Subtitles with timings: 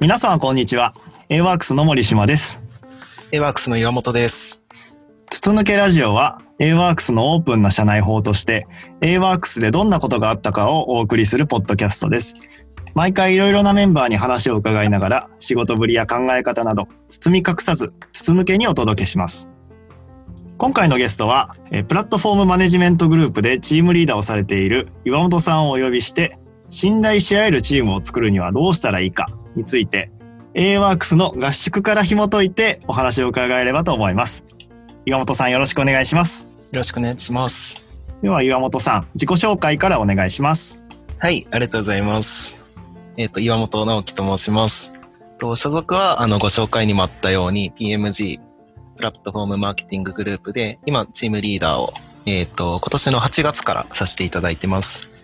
[0.00, 0.94] 皆さんこんにちは。
[1.28, 2.62] a ワークスの森島です。
[3.32, 4.62] a ワークスの岩本です。
[5.28, 8.68] 筒抜けラジオは a ワークスのオープンな社内法として
[9.00, 12.36] a ワークスでどんなことがあったかをお送りするポッドキャストです。
[12.94, 19.50] 毎回いろいろなメンバーに話を伺いながら仕事ぶりや考え方など包み隠さず筒抜けにお届けします。
[20.58, 21.56] 今回のゲストは
[21.88, 26.38] プラットフォームマネジメントグループでチームリーダーをされている岩本さんをお呼びして
[26.68, 29.26] 信頼し合えるチームを作るにはどうしたらいいか
[29.58, 30.10] について
[30.54, 34.44] a ワークスの合宿から紐解いてお話を伺えればと思います。
[35.04, 36.44] 岩本さんよろしくお願いします。
[36.72, 37.76] よろしくお願いします。
[38.22, 40.82] では岩本さん自己紹介からお願いします。
[41.18, 42.56] はいありがとうございます。
[43.16, 44.92] えっ、ー、と岩本直樹と申します。
[45.38, 48.40] と所属はあのご紹介にもあったように PMG
[48.96, 51.92] プラットフォームマーケティンググループで今チームリーダーを
[52.26, 55.17] えっ、ー、と今年の8月からさせていただいてます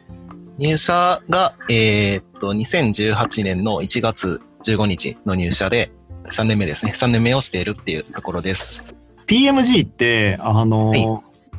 [0.59, 5.91] 入社が、えー、っと、2018年の1月15日の入社で、
[6.27, 6.93] 3年目ですね。
[6.95, 8.85] 3年目をしているっていうところです。
[9.27, 11.07] PMG って、あの、はい、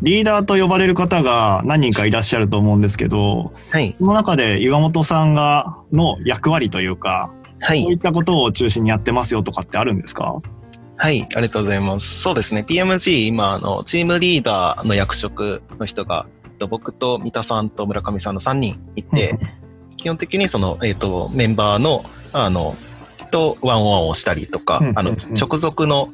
[0.02, 10.42] リーダーと呼ばれる方が何人かいらっしゃると思うんですけど、はい、その中で岩本さんがの役割というか、はい、そういったことを中心にやってますよとかってあるんですか？
[10.98, 12.22] はい、ありがとうございます。
[12.22, 12.66] そうですね。
[12.68, 19.38] PMG、今、あの、チームリーダーの役職の人がと、僕と三田さんと村上さんの3人いて、
[19.98, 22.04] 基本的にその、えっ、ー、と、メンバーの、
[22.34, 22.76] あの、
[23.32, 26.10] とワンオワンをしたりとか、あの、直属の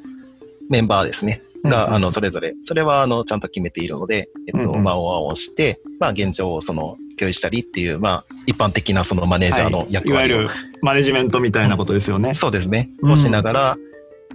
[0.70, 1.42] メンバーですね。
[1.64, 10.50] が、あの、それぞれ、それは、あの、ちゃんと決めているので、えっと、ワンオワンをして、まあ、現状をその、共有したりっていう、まあ、一般的なそのマネージャーの役割を、はい、いわゆる
[10.82, 12.34] マネジメントみたいなことですよね。
[12.34, 12.90] そうですね。
[13.04, 13.78] をしながら、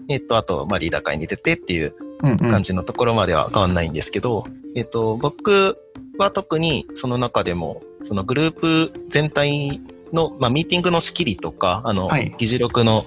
[0.09, 5.79] えっと、あと、まあ、リーダー会に出てっていう感じのところまでは変わんないんですけど、えっと、僕
[6.19, 9.81] は特にその中でも、そのグループ全体
[10.13, 13.05] の、まあ、ミーティングの仕切りとか、あの、はい、議事録の、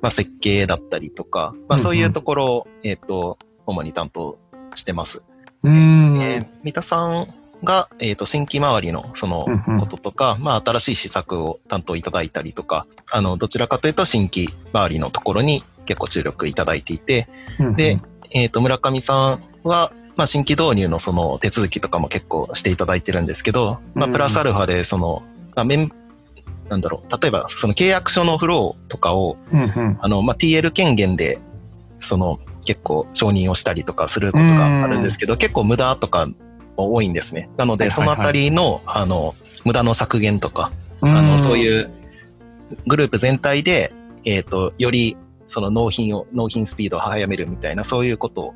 [0.00, 4.38] まあ、設計だったりとか、まあ、そういうところを、えっ、と、主に担当
[4.74, 5.22] してます。
[5.62, 6.18] うん。
[6.20, 7.28] えー、三田さん
[7.64, 9.46] が、えっ、ー、と、新規周りのその
[9.80, 17.26] こととか、うんうん、まあ、新しい施策を担当いただいたりとか、あの、どちらかというと新規周りのところに結構注力いただいていて、
[17.58, 17.98] うんうん、で、
[18.30, 25.22] えっ、ー、と、村上さんは、まあ、新規導入のその手続きとかも結構していただいてるんですけど、まあ、プラスアルファでその、
[25.54, 25.92] まあ、メン、
[26.68, 31.38] なんだろう、例えばその契約書のフローとかを、うんうん、あの、まあ、TL 権限で、
[32.00, 36.26] その、結構承認をしたりとかすることがあるんですけど、結構無駄とか
[36.76, 37.48] も多いんですね。
[37.56, 39.34] なので、そのあたりの、あの、
[39.64, 41.90] 無駄の削減とか、あの、そういう
[42.86, 43.92] グループ全体で、
[44.24, 45.16] えっ、ー、と、より
[45.48, 48.54] その納品を、納品スピードを早めるみたいな、そういうことを、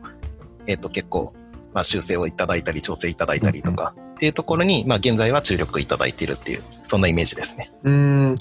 [0.67, 1.35] えっ、ー、と、結構
[1.75, 7.71] まあ、修正をいただいたり、調整いただいたりとか、っていうところに、まあ、現在は注力いただいているっていう、そんなイメージですね。
[7.85, 8.37] うん。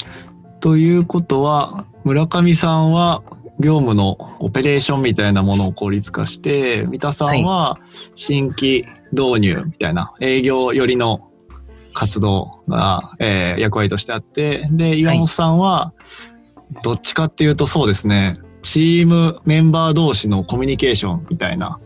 [0.60, 3.24] ということは、村上さんは、
[3.60, 7.80] 業務のオペレーションみたいなものを効率化して、三田さんは
[8.16, 11.30] 新規導入みたいな営業寄りの
[11.94, 15.94] 活動が、えー、役割としてあって、で、岩本さんは、
[16.84, 21.80] どっちかっていうとそうですね、チームメンバー同士のコミュニケーションみたいな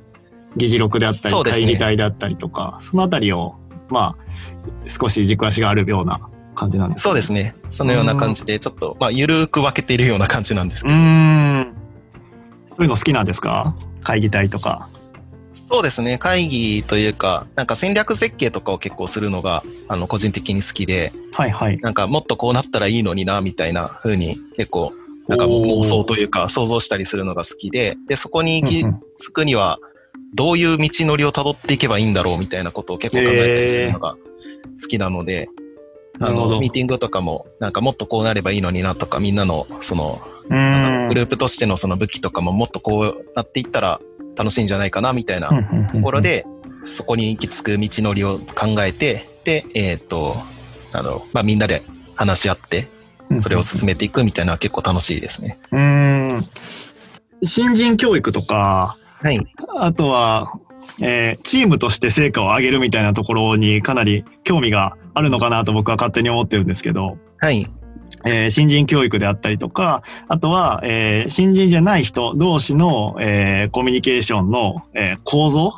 [0.55, 3.55] 議事録であったり、会議体であったりとか、そのあたりを、
[3.89, 6.21] まあ、少し軸足があるような
[6.53, 7.55] 感じなんです、ね、そうですね。
[7.71, 10.95] そのような感じで、ちょっと、まあ、ゆるく分けているような感じなんですけど。
[10.95, 10.99] そ
[12.81, 13.73] ういうの好きなんですか？
[14.01, 14.87] 会議体とか。
[15.67, 16.17] そうですね。
[16.19, 21.79] 会議というか、なんか戦略設計とかを結構するのが、あの、個人的に好きで、はいはい。
[21.79, 24.93] なんかもっとこうなったらいいのにな、みたいな風に結構、
[25.27, 28.83] なんか妄想というか想像したりするのが好きで、で、そこに行き
[29.19, 29.79] 着くには、
[30.35, 34.15] どういう道のりを辿っていけばいいんだろうみたいなことを結構考えたりするのが
[34.81, 35.49] 好きなので、
[36.19, 40.55] あの、ミーティングとかも、なんかもっとこうなればいいのになとか、みんなの、その、グ
[41.15, 43.99] ループとしてのその武器とかももっとこうなっていったら
[44.35, 45.49] 楽しいんじゃないかな、みたいな
[45.91, 46.45] ところで、
[46.85, 50.35] そこに行き着く道のりを考えて、で、えっ、ー、と、
[50.93, 51.81] あの、まあ、みんなで
[52.15, 52.87] 話し合って、
[53.39, 55.57] それを進めていくみたいなのは結構楽しいですね。
[55.71, 56.41] うん。
[57.43, 59.39] 新人教育とか、はい。
[59.77, 60.53] あとは、
[61.01, 67.17] えー、チームとして成果を上げるみたいなところにかなり興味があるのかなと僕は勝手に思ってるんですけど。
[67.39, 67.67] はい。
[68.25, 75.73] えー、新人教育であったりとか、あとは、えー、新人じゃない人同士の、えー、コミュニケーションの、えー、構造？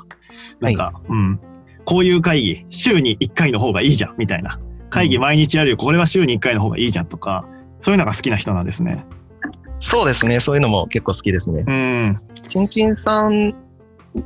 [0.60, 1.40] なんか、はい、うん。
[1.86, 4.60] こういう会議、週に1回の方がいいじゃん、みたいな。
[4.90, 7.48] 会議毎日やるよ、これは週に1回の方がいいじゃんとか、
[7.80, 9.06] そういうのが好きな人なんですね。
[9.80, 10.40] そうですね。
[10.40, 11.64] そういうのも結構好きですね。
[11.68, 12.10] うん。
[12.44, 13.54] ちんちんさん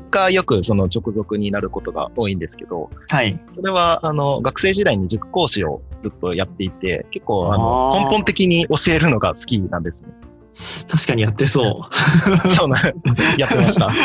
[0.10, 3.40] がよくその直属になることが多いんですけど、はい。
[3.50, 10.10] それは、あの、学生時代に塾講師をずっとやっていて、結構、あの、根本的に教えるのが好きなんですね。
[10.90, 11.96] 確かにやってそう。
[12.54, 12.82] そうな、
[13.38, 13.88] やってました。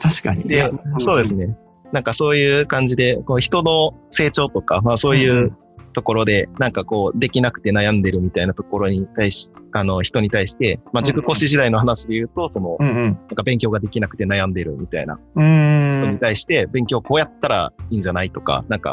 [0.00, 0.44] 確かに。
[0.44, 1.56] で、そうですね。
[1.92, 5.52] なんかそういう感じで、こう人の成長とか、まあそういう
[5.92, 18.90] ところで、なんかこう、できなくて悩んでるみたいなところに対し、あの、人に対して、まあ、塾講師時代の話で言うと、その、なんか勉強ができなくて悩んでるみたいな、人に対して、勉強こうやったらいいんじゃないとか、なんか、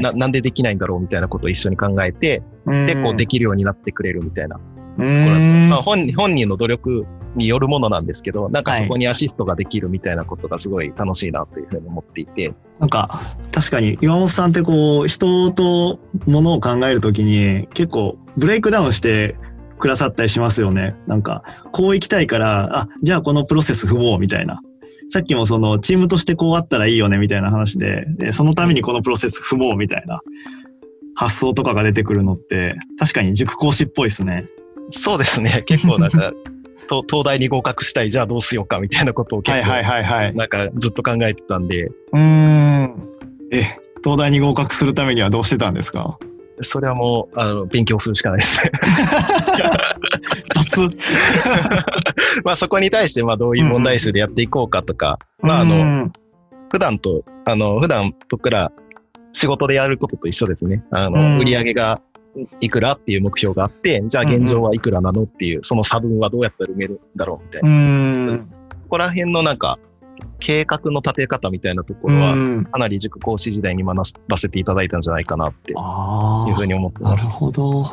[0.00, 4.60] ななんでできないんだろうみたいなことを一緒に考えて、で、こう、できるようになってくれるみたいな。
[4.96, 7.04] まあ、本本人の努力
[7.34, 12.54] によるものなんですけど、なんかそこにアシストができるみたいなことがすごい楽しいなというふうに思っていて。
[12.78, 13.10] なんか、
[13.52, 19.36] 確かに岩本さんってこう、人と物を考えるときに結構ブレイクダウンして
[19.78, 20.96] くださったりしますよね。
[21.06, 21.42] なんか、
[21.72, 24.60] こう行きたいから、あ、じゃあこのプロセス踏もうみたいな。
[25.08, 30.20] さっきもそのチームとしてこうあったらいいよねみたいな話で、でそのためにこのプロセス踏もうみたいな
[31.14, 34.46] 発想とかが出てくるのって、確かに塾講師っぽいですね。
[34.92, 35.62] そうですね。
[35.66, 36.32] 結構なんか、
[37.08, 40.34] 東大に合格したい、じゃあどうしようかみたいなことを結構、はいはいはいはい。
[40.36, 41.90] なんかずっと考えてたんで。
[42.12, 42.94] うん。
[43.50, 43.62] え、
[44.04, 46.18] 東大に合格するためにはどうしてたんですか？
[46.64, 48.72] それはもう、あの、勉強するしかないですね。
[50.54, 50.80] 雑
[52.44, 56.10] まあそこに対して、まあどういう問題集でやっていこうかとか、うん、まああの、
[56.70, 58.70] 普段と、あの、普段僕ら
[59.32, 60.84] 仕事でやることと一緒ですね。
[60.92, 61.96] あの、売り上げが
[62.60, 68.38] いくらっていう目標があって、じゃあ現状はいくらなのっていう、その差分はどうやったら埋めるんだろうみたいな。
[68.38, 68.46] こ
[68.88, 69.78] こら辺のなんか、
[70.38, 73.96] 計画の立て方みたいなところは、かなり塾講師時代に学
[74.28, 77.26] ばせていただいたんじゃないかなっていうふうに思ってます。
[77.26, 77.84] なるほど。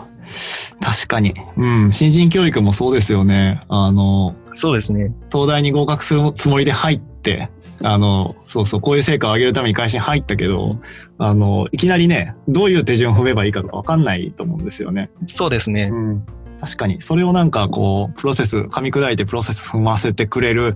[0.82, 1.34] 確かに。
[1.58, 1.94] うん。
[1.94, 3.62] 新人教育もそうですよね。
[3.68, 5.14] あの、そうですね。
[5.32, 7.50] 東大に合格するつもりで入って、
[7.82, 10.76] あの、そうそう、こういう成果を上げるために会社に入ったけど、
[11.18, 15.10] あの、いきなりね、どういう手順を踏めばいいかとか分かんないと思うんですよね。
[15.28, 15.90] そうですね。
[15.92, 16.26] うん
[16.60, 17.02] 確かに。
[17.02, 20.76] それをなんかこう、プロセス、噛み砕いてプロセス踏ませてくれる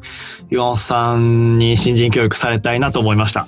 [0.50, 3.47] 岩本さんに新人教育されたいなと思いました。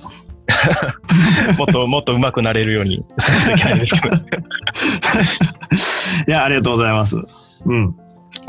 [1.58, 2.96] もっともっと上手くなれるように。
[6.28, 7.16] いや、ありがとうございます。
[7.66, 7.96] うん。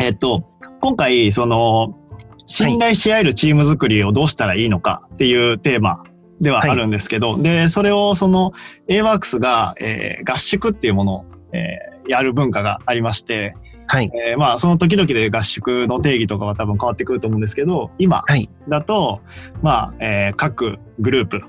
[0.00, 0.42] えっと、
[0.80, 1.96] 今回、その、
[2.46, 6.04] 信頼し合えるチーム作りをどうしたらいいのかっていうテーマ
[6.40, 8.52] ではあるんですけど、はい、で、それをその
[8.88, 13.54] AWORKS が、えー、合宿っていうものを、えー、やる文化がありまして、
[13.88, 14.10] はい。
[14.30, 18.24] えー、まあ、その時々で合宿の定義とかは多分変わってくると思うんですけど、今
[18.68, 19.20] だと、はい、
[19.62, 21.42] まあ、えー、各グループ、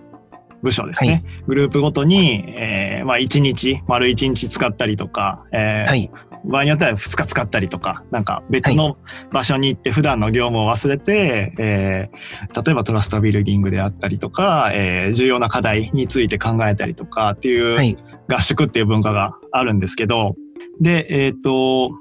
[0.62, 1.12] 部署ですね。
[1.12, 6.12] はい、グループごとに、えー、まあ、1日、丸1日使ったりとか、えー、はい、
[6.48, 8.98] 場合によっては2日使ったりとか、なんか別の
[9.32, 17.98] 場所に行って普段の業務を忘れて、はい、えー、例えばトラストビルディングであったりとか、えー、重要な課題について考えたりとかっていう
[18.30, 20.36] 合宿っていう文化があるんですけど、
[20.80, 21.92] で、えっ、ー、と、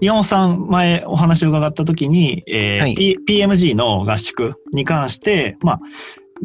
[0.00, 5.80] 岩本さん前お話を伺った時に、えーはい、PMG の合宿に関して、まあ、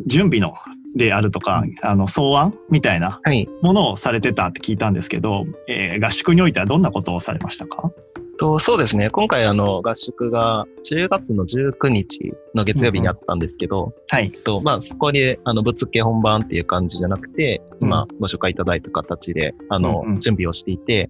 [0.06, 0.54] 準備の
[0.98, 3.22] であるとか、あの、草案みたいな
[3.62, 7.92] ものをされてたって聞いたんですけど、はい、えー、合宿においてはどんなことをされましたか？
[8.40, 9.10] とそうですね。
[9.10, 14.30] 今回あの合宿が10月の19日の月曜日にあったんですけど、うん、はい。
[14.30, 21.10] とまあそこであのぶっつけ本番っていう感じじゃなくて、今ご紹介いただいた形であの、うんうん、準備をしていて、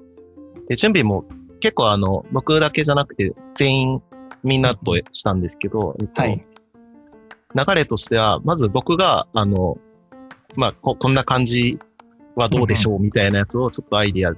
[0.69, 1.25] で準備も
[1.59, 4.01] 結構あの僕だけじゃなくて全員
[4.43, 6.45] みんなとしたんですけど、えっと、はい、
[7.55, 9.77] 流れとしては、まず僕が、あの、
[10.57, 11.79] まあこ、こんな感じ
[12.35, 14.35] はどうでしょうみたいなやつをちょっとアイディア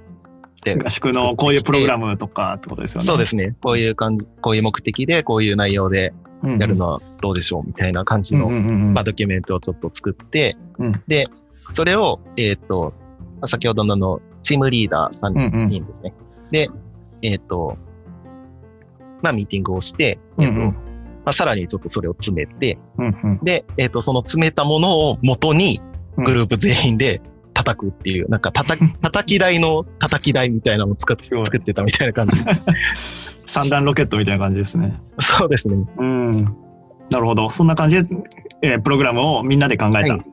[0.62, 0.76] で。
[0.76, 3.06] 合宿のこういうプログラムとかってことですよね。
[3.06, 3.56] そうですね。
[3.62, 6.12] こういう感じ、こういう目的で、こういう内容で
[6.58, 11.26] やるのはどうでしょうみたいな感じの、まあ、ドキュメントをちょっと作って、うん、で、
[11.70, 12.92] それを、えっ、ー、と、
[13.46, 16.12] 先ほどののチームリーダー3人ですね。
[16.18, 16.70] うんうん、で、
[17.22, 17.78] えっ、ー、と、
[19.22, 20.74] まあ、ミーティングをして、うんうん、ま
[21.26, 25.80] あ、さらにちょっとそれを詰めて、うんうん、で、えっ、ー、と、その詰めたものを元に
[26.16, 27.20] グループ全員で
[27.54, 32.38] 叩くっていう、なんか叩き、 叩き台の叩き台みたいなのを作って作ってたみたいな感じ。
[33.46, 34.94] 三段ロケットみたいな感じですね。
[35.18, 35.76] そうですね。
[35.98, 36.44] うん。
[37.10, 37.50] なるほど。
[37.50, 38.16] そんな感じで、
[38.62, 39.98] えー、プログラムをみんなで考えた。
[39.98, 40.24] はい、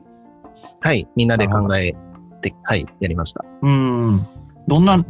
[0.80, 1.94] はい、みんなで考え
[2.42, 3.44] て、はい、やりました。
[3.62, 4.20] うん。
[4.68, 5.04] どんな、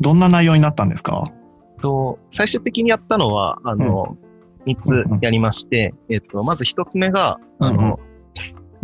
[0.00, 1.30] どんな内容になったんですか？
[1.82, 4.30] と、最終的にやったのは、あの、うん
[4.66, 7.98] 3つやりまして、えっ、と、まず1つ目が、あの、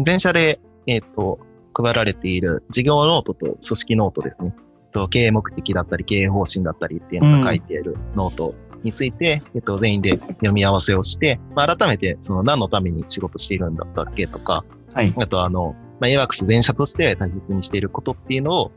[0.00, 1.38] 全社で、えっ、と、
[1.74, 4.54] 配られている事業ノートと組織ノートですね。
[4.92, 14.64] と経営目的だったり、経営方針だったりっていうのが書いているノートについて、えっと、全員で読み合わせをして、まあ、改めて、その何のために仕事しているんだったっけとか、
[14.94, 15.12] はい。
[15.16, 18.72] あとあの、まあ、AWACS 全社として大切にしていることっていうのを、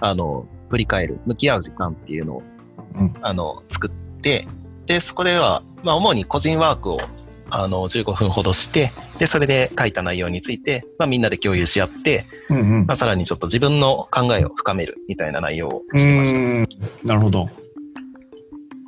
[0.00, 2.42] あの、振り返る、向き合う時間っていうのを、
[2.96, 3.90] うんあの、作っ
[4.20, 4.46] て、
[4.86, 6.98] で、そこでは、まあ、主に個人ワークを、
[7.54, 17.06] あの、15分ほどして、で、それで書いた内容について、まあ、みんなで共有し合って、うんうんまあ、さらにちょっと自分の考えを深めるみたいな内容をしてました。
[17.06, 17.48] なるほど。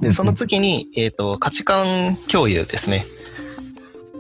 [0.01, 3.05] で、その次に、えっ、と、価値観共有ですね。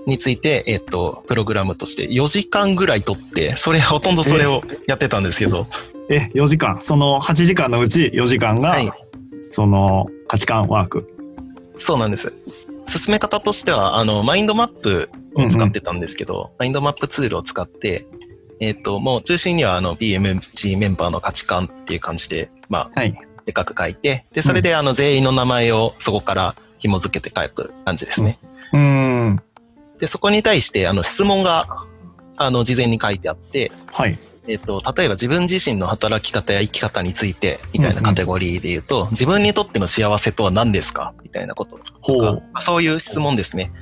[0.06, 5.66] について、えっ、と、プログラムとして4時間ぐらい取って、それ、ほとんどそれをやってたんですけど、
[6.10, 6.80] え、4時間。
[6.82, 8.90] その8時間のうち4時間が、はい
[9.54, 11.08] その価値観ワーク。
[11.78, 12.32] そうなんです。
[12.86, 18.06] 進め方としては、あの、マインドマップを使ってたんですけど、マインドマップツールを使って、
[18.60, 23.14] えっ、と、もう中心には、あの、BMG メンバーの価値観っていう感じで、まあ、はい。
[23.44, 28.38] でかく書いて、で、それで、あの、全員の名前をそこから紐付けて書く感じですね。
[28.72, 29.42] うーん。
[29.98, 31.66] で、そこに対して、あの、質問が、
[32.36, 34.18] あの、事前に書いてあって、はい。
[34.46, 41.14] えっと、例えば自分自身の働き方や生き方について、みたいなカテゴリーで言うと、自分にとっての幸せとは何ですか？
[41.22, 41.78] みたいなこと。
[42.00, 43.72] ほとか、まあそういう質問ですね。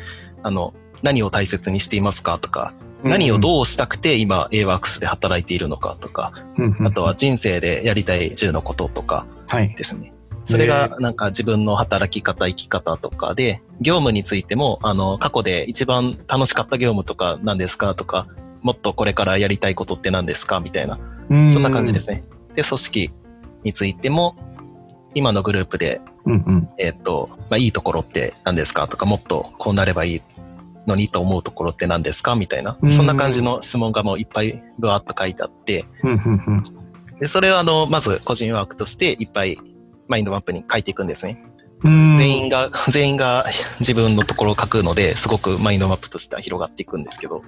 [0.42, 2.38] あの、何を大切にしていますか？
[2.38, 5.96] とか、何をうどうしたくて今 AWACS で働いているのか？
[6.00, 6.86] とか、んうんうん。
[6.86, 9.74] あとは人生でやりたい10のこととかはい。
[9.74, 10.12] ですね。
[10.46, 17.94] それがなんか自分の働き方、生き方とかで、業務についても、あの、過去で一番楽しかった業務とか何ですか？
[17.94, 18.26] とか、
[18.62, 20.60] もっとこれからやりたいことって何ですか？
[20.60, 22.24] みたいな、そんな感じですね。
[22.54, 23.10] で、組織
[23.64, 24.36] についても、
[25.14, 26.68] 今のグループで、うんうん。
[26.78, 30.20] えっと、まあ、いいところって何ですかとか、もっとこうなればいい
[30.86, 32.34] のにと思うところって何ですか？
[32.34, 32.78] みたいな。
[32.80, 36.64] うん、そんな感じの質問がもういっぱいブワーっと書いてあって、うんうんうん。
[37.20, 39.58] で、それをあの、まず個人ワークとしていっぱい
[40.08, 41.44] マインドマップに書いていくんですね。
[41.84, 42.16] うん。
[42.16, 43.44] 全員が、全員が
[43.80, 47.42] 自分のところを書くので、すごくマインドマップとしては広がっていくんですけど、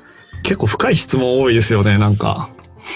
[0.44, 2.48] 結構深い質問多いですよね、なんか。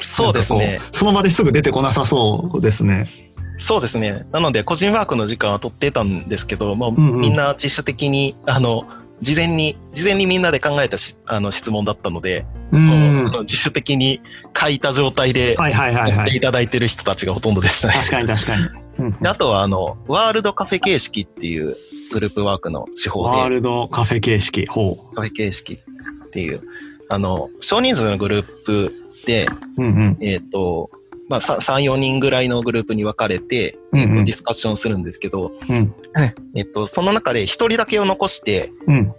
[0.02, 3.08] そうですねその場ですぐ出てこなさそうですね。
[3.56, 4.26] そうですね。
[4.30, 8.86] なので、個人ワークの時間は取ってたんですけど、もううんうんみんな自主的に、あの、
[9.20, 13.30] 事前に、事前にみんなで考えたしあの質問だったので、うん。
[13.40, 14.20] 自主的に
[14.56, 16.40] 書いた状態でいはいはいやっていはい。
[16.40, 17.94] ただいてる人たちがほとんどでしたね。
[17.94, 18.62] 確かに確かに。
[18.98, 21.74] うんであとは、あの、ワールドカフェ形式っていう
[22.12, 24.66] グループワークの手法で、ワールドカフェ形式。
[24.66, 26.60] ほカフェ形式っていう、
[27.08, 28.92] あの、少人数のグループ
[29.26, 29.46] で、
[29.76, 29.82] う。
[29.82, 30.16] うんうん。
[30.20, 30.90] えっ、と、
[31.28, 35.94] まあ、さ3、4人ぐらいのグループに分かれて、うんうんえっとディスカッションするんですけど、うん。
[36.54, 39.12] えっと、その中で一人だけを残して、うん。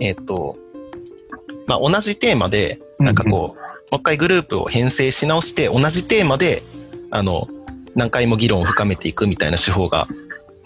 [0.00, 0.56] えっと、
[1.66, 3.56] まあ、同じテーマで、なんかこう、も
[3.92, 6.62] う一回グループを編成し直して、同じテーマで、
[7.10, 7.48] あの、
[7.94, 10.06] 何回も議論を深めていくみたいな手法が、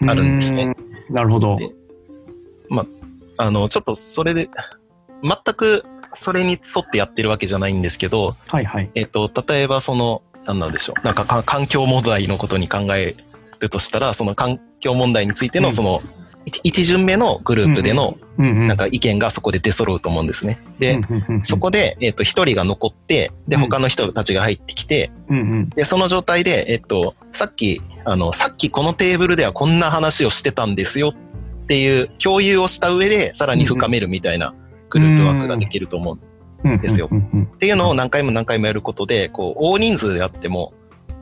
[0.05, 0.73] あるんですね
[1.09, 1.13] うん。
[1.13, 1.55] なるほど。
[1.57, 1.69] で
[3.41, 4.49] あの、ちょっとそれで、
[5.23, 5.85] 全く
[6.19, 8.91] それに沿ってやってるわけじゃないんですけど、はいはい。
[8.93, 11.05] えっと、例えばその、なんなんでしょう。
[11.05, 13.15] なんかか環境問題のことに考え
[13.59, 16.01] るとしたら、その環境問題についてうんのその、
[16.45, 18.17] 一一巡目のグループでの。
[18.37, 20.59] なんか意見がそこで出揃うと思うんですね。
[20.77, 20.99] で、
[21.43, 25.11] そこで、えっと、一人が残って、で、うん他の人たちが入ってきて。
[25.75, 34.53] で、その状態で、えっと、さっき、あの、さっきこのテーブルではこんな話をしてたんですよっていう共有をした上で、さらに深めるみたいな
[34.89, 36.19] グループワークができると思う。
[36.67, 37.09] んですよ。
[37.09, 40.73] っていうのを何回も何回もやることで、こう、大人数であっても、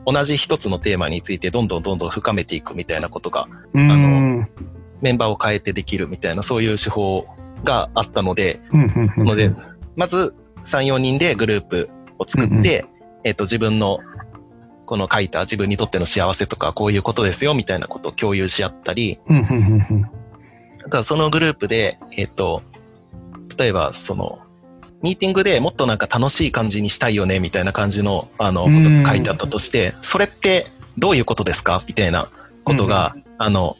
[0.06, 1.68] 同じ一つのテーマについてどん。
[1.68, 1.82] どん。
[1.82, 1.98] どん。
[1.98, 2.10] どん。
[2.10, 4.46] 深めていくみたいなことが、あの
[5.00, 7.24] メンバーを変えてできるみたいな、そういう手法
[7.62, 8.60] があったので、
[9.16, 9.52] ので、
[9.96, 10.34] まず
[10.64, 12.86] 3、4人でグループを作って、
[13.24, 13.98] えっと、自分の、
[14.86, 19.18] この書いた自分にとっての幸せとか、こういうことですよ、みたいなことを共有し合ったり、
[20.82, 22.62] だからそのグループで、えっと、
[23.58, 24.38] 例えば、その、
[25.02, 31.82] ミーティングでもっとなんか楽しい感じにしたいよね、みたいな感じの、あの、ことが書いてあったとして、それってどういうことですか？
[31.86, 32.28] みたいな
[32.64, 33.76] ことが、あの、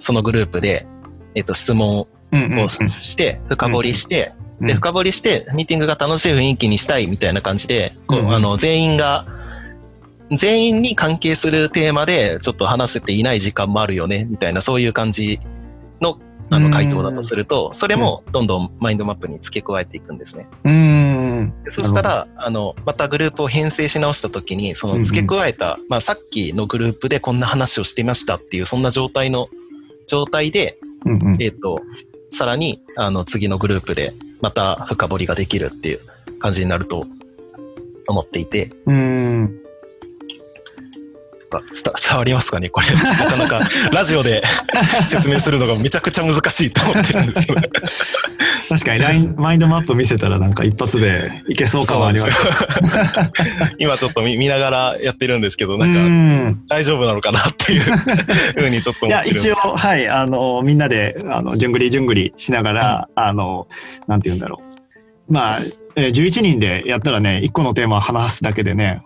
[0.00, 0.86] そのグループで、
[1.34, 2.58] えっと、質問うんうんうん。
[2.64, 8.34] をして、深掘りして、うんで、深掘りして、ミーティングが楽しい雰囲気にしたいみたいな感じで、こううん。
[8.34, 9.24] あの、全員が、
[10.32, 15.40] 全員に関係するテーマでちょっと話せていない時間もあるよね、みたいな、そういう感じ
[16.00, 16.18] の、
[16.50, 20.48] あの、うん回答だとすると、それもどんどんマインドマップに付け加えていくんですね。
[20.64, 21.52] うん。
[21.64, 29.48] でそしたら、あの、またグループを編成し直したときに、その付け加えた、まあさっきのグループでこんな話をしていましたっていう、そんな状態の、
[30.06, 31.80] 状態で、うんうんえっ、と、
[32.30, 35.98] さらに、あの、次のグループで、また深掘りができるっていう
[36.38, 37.06] 感じになると
[38.06, 39.67] 思っていて、うん。
[41.50, 42.86] 伝わりますかねこれ。
[42.92, 44.42] なかなか ラジオで
[45.08, 47.60] 説明するのがめちゃくちゃ難しいと思ってるんですけど。
[48.68, 52.36] 確かにラインマインドマップ見せたらなんか一発でいけそう感はあります。
[53.78, 57.80] 今ちょっと見見ながらやってるんですけど、なんか大丈夫なのかなっていう
[58.60, 63.68] ふうにちょっと思ってるいや、一応、はい、あの、みんなで、あの、じゅんぐりじゅんぐりしながら、うん、あの、
[64.06, 64.60] なんて言うんだろ
[65.28, 65.32] う。
[65.32, 65.60] まあ、
[65.96, 69.02] 11人でやったらね、1個のテーマを話すだけでね、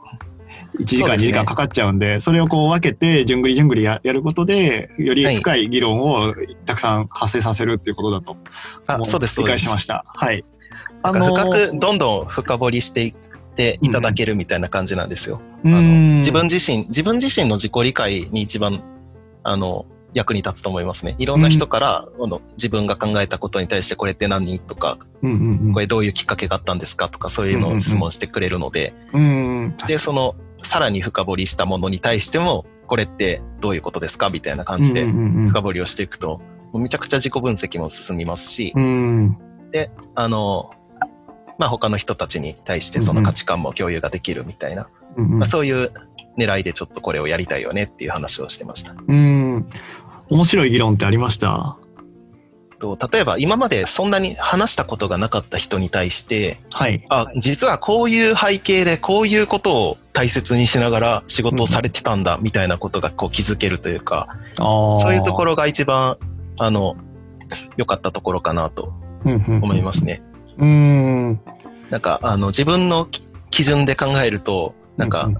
[0.83, 6.35] 1時間、2時間かかっちゃうんで、それをこう分けて、じゅんぐりじゅんぐりやることで、より深い議論を
[6.65, 8.37] たくさん発生させるっていうことだと、
[8.87, 10.05] あ、そうです、理解しました。
[10.07, 10.45] はい。
[11.03, 13.15] あの深く、どんどん深掘りしていっ
[13.55, 15.41] ていただけるみたいな感じなんですよ。
[15.65, 15.83] うん、あの
[16.19, 18.83] 自分自身、自分自身の自己理解に一番、
[19.43, 21.17] あの、役に立つと思いますね。
[21.19, 24.59] いろんな人から、うん、の自分が考えたことに対してこれって何？
[24.59, 27.09] とか、うんうんうん、これどういうきっかけがあったんですか？
[27.09, 36.41] とかそういうのを質問してくれるので、うんうん、で、そのさらに深掘りしたものに対しても、これってどういうことですかみたいな感じで深掘りをしていくと、
[36.75, 39.39] めちゃくちゃ自己分析も進みますし、うん、
[39.71, 40.73] で、あの、
[41.59, 45.93] まあ、他の人たちに対してその価値観も共有ができるみたいな、うんうん、まあ、そういう
[46.39, 48.95] 狙いでちょっとこれをやりたいよねっていう話をしてました。
[49.07, 49.67] うん。
[50.31, 51.77] 面白い議論ってありました？
[52.83, 57.07] と、例えば今までそんなに話したことがなかった人に対して、はい。
[57.09, 64.27] あ、実はこういう背景でこういうことを大切にしながら仕事をされてたんだ、みたいなことがこう気づけるというか、
[64.59, 66.17] うん、そういうところが一番、
[66.59, 66.97] あの、
[67.77, 68.93] 良かったところかなと
[69.25, 70.21] 思いますね。
[70.59, 71.41] うん。
[71.91, 73.07] なんか、あの、自分の
[73.51, 75.31] 基準で考えると、なんか、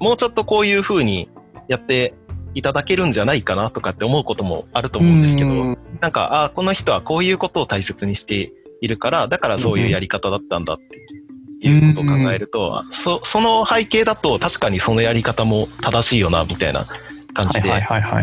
[0.00, 1.28] もうちょっとこういうふうに
[1.68, 2.14] やって
[2.54, 5.78] いただけるんじゃないかなとかって思うこともあると思うんですけど、ん。
[6.00, 16.84] なんか、あこの人はこういうことを大切にしているから、だからそういうやり方だったんだっていうことを考えると、そその背景だと確かにそのやり方も正しいよな、みたいな
[17.34, 17.70] 感じで、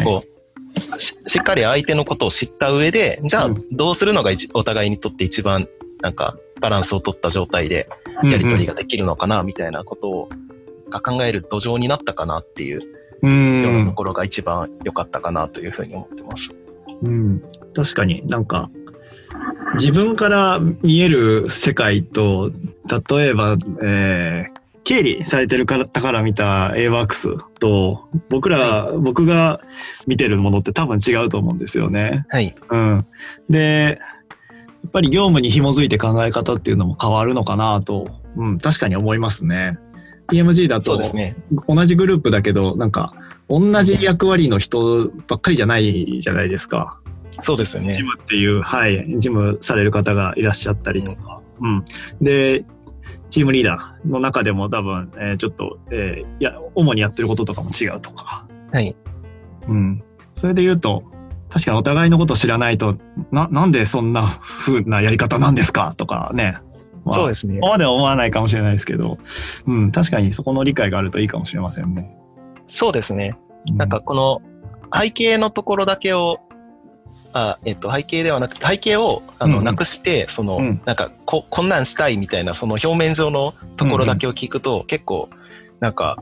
[0.03, 5.67] こうししっかり相手のことを知った上で、じゃあどうするのがお互いにとって一番
[6.01, 7.89] なんかバランスを取った状態で
[8.23, 10.29] やり取りができるのかな、みたいなことを
[10.89, 12.81] が考える土壌になったかなっていう
[13.21, 16.53] ようなところが一番良かったかなというふうに思ってます。
[17.01, 17.41] うん、
[17.75, 18.69] 確かになんか
[19.75, 22.51] 自分から見える世界と
[23.09, 29.61] 例えば、えー、経理されてる方から見た AWORKS と僕ら僕が
[30.07, 32.25] 見てるものって多分違うと思うんですよね。
[32.29, 33.05] はい、うん、
[33.49, 33.99] で
[34.83, 39.77] やっぱり業務に紐づいて考え方っていうのも変わるのかなと、うん、確かに思いますね。
[40.29, 41.35] PMG だと、ね、
[41.67, 43.11] 同じグループだけど、なんか、
[43.49, 46.99] 同じ役割の人ばっかりじゃないじゃないですか。
[47.41, 47.93] そうですよね。
[47.93, 51.41] ジムっていう、はい、ジムされる方がいらっしゃったりとか。
[51.61, 51.83] うん。
[52.21, 52.65] で、
[53.29, 58.47] チームリーダーの中でも多分、えー、ちょっと、えー、いや、主にやってることとかも違うとか。
[58.71, 58.95] はい。
[59.67, 60.03] うん。
[60.35, 61.03] それで言うと、
[61.49, 62.97] 確かにお互いのこと知らないと、
[63.31, 65.93] な、なんでそんな風なやり方なんですか？
[65.97, 66.57] とかね、
[67.07, 67.55] まあ、そうですね。
[67.55, 69.17] ここまでは思わないかもしれないですけど、
[69.65, 72.15] うん、確かにそこの理解があるといいかもしれませんね。
[72.67, 73.37] そうですね。
[73.65, 74.41] なんかこの
[74.93, 76.39] 背景のところだけを、
[77.33, 85.29] あえっと、背景ではなくて、背景をあの、なくして、その、なんかこ、こんなんしたいみたいな、その表面上のところだけを聞くと、結構、
[85.79, 86.17] なんか、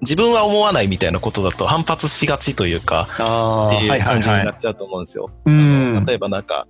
[0.00, 5.30] 自分は思わないみたいなことだと反発しがちというか、っていう感じになっちゃうと思うんですよ。
[5.44, 6.66] 例えばなんか、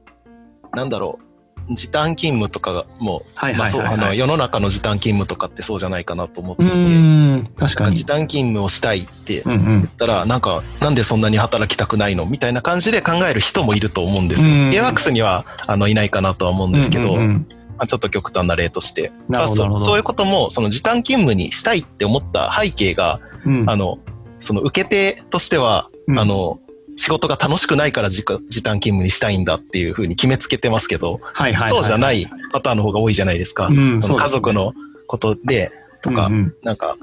[0.75, 1.28] なんだろう、
[1.70, 3.22] 時短勤務とかも、
[3.57, 7.94] まあそう、あの、世の中の時短勤務とかってそうじゃないかなと思っていて、確かに。
[7.94, 14.54] 時短勤務をしたいって言ったら、うんうん、なんか、なんでそんなに働きたくないのみたいな感じで考える人もいると思うんですよ。
[14.72, 17.46] エアワックスには、あの、いないかなとは思うんですけど、うんうんうん。
[17.76, 19.12] まあ、ちょっと極端な例として。
[19.46, 23.98] そそういうことも、その時短勤務にしたいって思った背景が、うん、あの、
[24.40, 26.61] その受け手としては、うん、あの、
[26.99, 33.67] 仕事が楽しくないから時短勤務にしたいんだっていうふうに決めつけてますけど、はいはいそうじゃないパターンの方が多いじゃないですか。
[33.67, 34.75] うん、家族の
[35.07, 35.71] ことで、
[36.03, 36.97] とか、うんうん、なんか、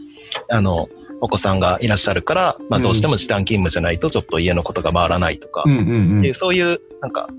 [0.49, 0.89] あの、
[1.21, 5.83] お子さんがいらっしゃるから、まあどうしても時短勤務じゃないとちょっと家のことが回らないとか、うんう
[6.21, 7.29] んうん、そういう、なんか、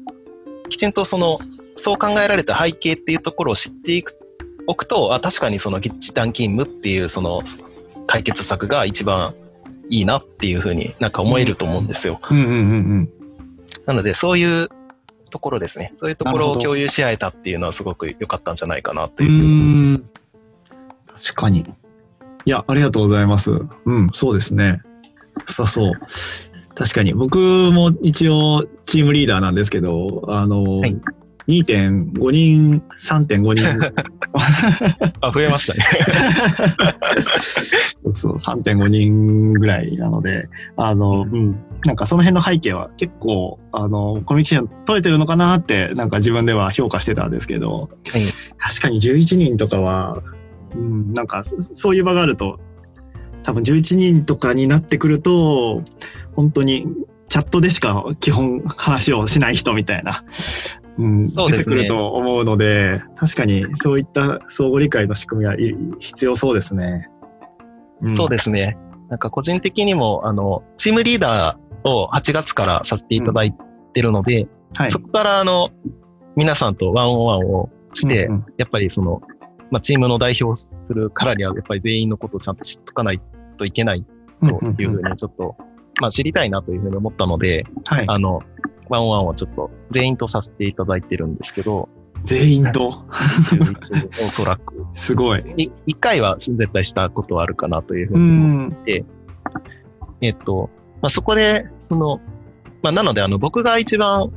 [0.70, 1.38] きちんとその、
[1.76, 4.16] そう考えられた背景っていうところを知っていく、
[4.66, 7.42] おくと、あ、確かにその時短勤務っていうその
[8.06, 9.34] 解決策が一番
[9.90, 12.20] いいなっていうふうになんか思えると思うんですよ。
[12.30, 13.10] うんうんうんうん、
[13.86, 14.68] なので、そういう
[15.30, 15.92] ところですね。
[15.98, 19.94] そういうところを共有し合えたっていうのはすごく良かったんじゃないかなという。
[19.96, 20.04] う
[21.16, 21.60] 確かに。
[22.44, 23.52] いや、ありがとうございます。
[23.84, 24.82] うん、そうですね。
[25.48, 25.92] さそう。
[26.74, 27.14] 確かに。
[27.14, 30.96] 僕も一応チームリーダーなんですけど、あの、はい、
[31.48, 33.66] 2.5人、3.5人。
[35.20, 35.84] あ、増えましたね。
[38.10, 48.22] そう、3.5人ぐらいなので、あの、うん、なんかその辺の背景は結構、あの、コミュニケーション取れてるのかなって、なんか自分では評価してたんですけど、はい、
[48.58, 50.22] 確かに11人とかは、
[50.74, 52.58] うん、なんかそういう場があると、
[53.44, 55.84] 多分11人とかになってくると、
[56.34, 56.86] 本当に
[57.28, 60.24] チャットでしか基本話をしない人みたいな、
[60.98, 65.56] うん、出てくると思うので、確かにそういった相互理解の仕組みは
[65.98, 67.08] 必要そうですね。
[68.02, 68.76] うん、そうですね。
[69.08, 73.54] なんか個人的にも、あの、チームリーダーを8月からさせていただい
[73.94, 74.48] てるので、うん。
[74.78, 75.70] はい、そこからあの、
[76.34, 79.22] 皆さんとワンオンワンをして、うんうん、やっぱりその、
[79.70, 83.20] まあ、チームの代表するからには、やっぱり全員のことをちゃんと知っとかない
[83.56, 84.04] といけない
[84.40, 84.46] と
[84.82, 85.56] いうふうにちょっと、
[86.00, 88.40] まあ、知りたいなというふうに思ったので、はい、あの、
[88.88, 91.88] ワンワンはちょっと全員とさせていただいてるんですけど、
[92.22, 93.04] 全員と？
[94.24, 94.86] おそらく。
[94.94, 95.70] すごい。
[95.86, 99.04] 一回は絶対したことはあるかなというふうに思って、
[100.20, 100.70] えっと、
[101.02, 102.20] まあ、そこで、その、
[102.82, 104.32] まあ、なので、あの、僕が一番、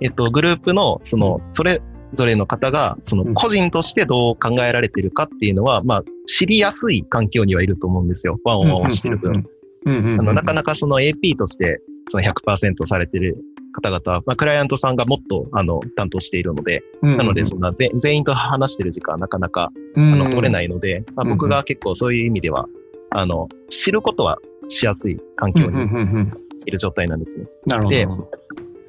[0.00, 1.80] えっと、グループの、その、それ
[2.12, 8.38] ぞれの方が、その、個人としてどう考えられているかっていうのは、まあ、知りやすい環境にはいると思うんですよ。
[8.44, 9.46] ワンワンをしてる分。
[9.84, 13.36] なかなかその AP としてその100%されてる
[13.72, 22.66] 方々は、まあ、クライアントさんがもっとあの担当しているので、うんうん、なのでそんな全員と話してる時間はなかなか、あの取れないので、まあ、僕が結構そういう意味では、
[23.10, 24.38] あの知ることは
[24.68, 26.30] しやすい環境に
[26.66, 27.46] いる状態なんですね。
[27.88, 28.06] で、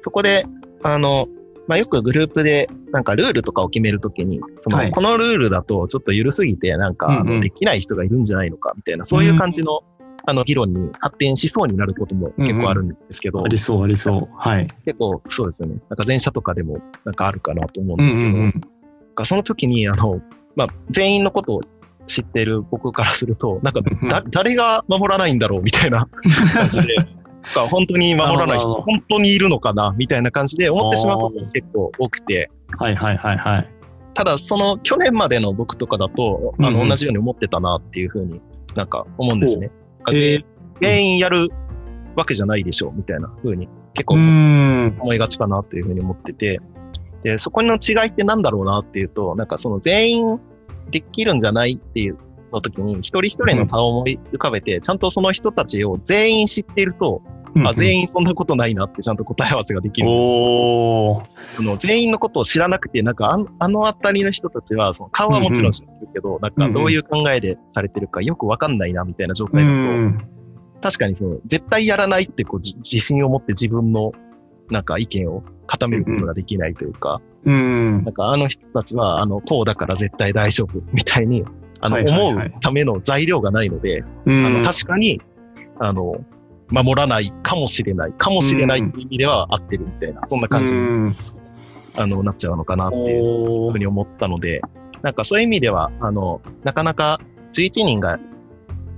[0.00, 0.44] そこで、
[0.82, 1.28] あの、
[1.68, 9.82] まあ、よくグループでなんかルールとかを決めるときに、その、はい、このルールだとちょっと緩すぎて、なんか、できない人がいるんじゃないのかみたいな、そういう感じの
[10.30, 13.40] あの議論に発展しそうになることも結構あるんですけど。
[13.40, 14.28] うんうん、ありそう、ありそう。
[14.36, 14.68] はい。
[14.84, 15.76] 結構そうですよね。
[15.88, 18.42] なんか電車とかでもなんかあるかなと思うんですけど、うんうん
[19.18, 20.20] うん、その時に、あの、
[20.54, 21.60] まあ、全員のことを
[22.06, 26.08] 知ってる僕からすると、なんかだ、誰が守らないんだろうみたいな
[26.54, 26.96] 感じで、
[27.70, 32.50] 本当に守らない人、本当にいるのかなみたいな感じで思ってしまうことが結構多くて。
[32.78, 33.68] はいはいはいはい。
[34.14, 38.40] ただ、その去年までの僕とかだと、あの、同じように思ってたなっていうふうに
[38.76, 39.70] なんか思うんですね。
[40.08, 40.44] えー、
[40.80, 41.50] 全員やる
[42.16, 46.60] わけじゃないでしょうみたいな風に結構思いがちかなというふうに思ってて、
[47.22, 50.40] で、そこの違いって何だろうなっていうと、なんかその全員
[50.90, 52.16] できるんじゃないっていう
[52.52, 57.22] の時に、一人一人の顔を思い浮かべて、ちゃんとその人たちを全員知っていると、
[57.64, 61.62] あ全員そんなことないなってちゃんと答え合わせができるんです。
[61.62, 61.72] よ。
[61.72, 69.70] の全員のことを知らなくて、なんかああのあたりの人たちは、その顔はもちろん知ってるけど、なんかどういう考えでされてるかよくわかんないなみたいな状態だ
[70.80, 74.12] と、確かにその絶対やらないってこう自信を持って自分の
[74.70, 81.44] なんか意見を固めることができないというか、うん、なんかあの人たちはあのこうだから絶対大丈夫みたいに
[81.80, 85.20] あの思うための材料がないので、あの確かに
[85.78, 86.24] あの
[86.70, 91.12] 守らないかもしれない、かもしれないっていう意味では合ってるみたいな、そんな感じに、
[91.98, 94.60] あの、なっちゃうのかなっていうふうに思ったので、
[95.02, 97.20] なんかそういう意味では、あの、なかなか
[97.52, 98.18] 11人が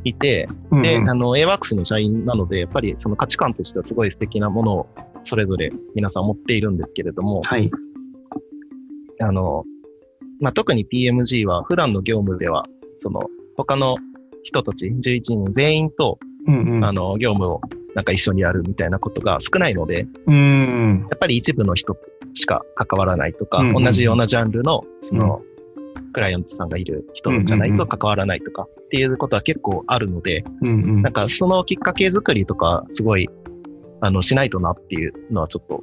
[0.04, 0.48] いて、
[0.82, 4.86] で、あの、AWAX の社員なので、やっぱりその価値観としてはすごい素敵なものを
[5.24, 7.70] それぞれ皆さん持っているんですけれども、はい。
[9.20, 9.64] あの、
[10.40, 12.64] まあ、特に PMG は普段の業務では、
[12.98, 13.20] その、
[13.56, 13.96] 他の
[14.42, 17.60] 人たち11人全員とうんうん、あの、業務を
[17.94, 21.96] なんか一緒にやるみたいなことが少ないので、うん、やっぱり一部の人
[22.34, 25.42] しか関わらないとか、うんうん、同じようなジャンルの、その、
[26.12, 33.30] クライアントさんがいる人じゃないと関わらないとかっていうことは結構あるので、うんうん、なんかそのきっかけ作りとかすごい、
[34.00, 35.82] あの、しないとなっていうのはちょっと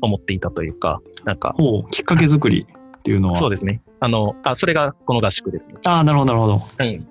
[0.00, 1.54] 思っていたというか、なんか。
[1.58, 2.66] ほう、きっかけ作り
[2.98, 3.34] っていうのは？
[3.34, 3.82] そうですね。
[4.00, 5.74] あの、あ、それがこの合宿ですね。
[5.86, 6.54] ああ、なるほど、なるほど。
[6.54, 7.08] うん。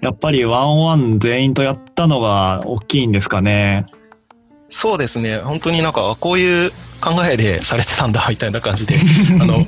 [0.00, 3.86] やっぱりワンオンワン全員とやったのが大きいんですかね。
[4.70, 5.38] そうですね。
[5.38, 8.96] 本当になんか、こういう考えでされてたんだ、みたいな感じで、
[9.40, 9.66] あの、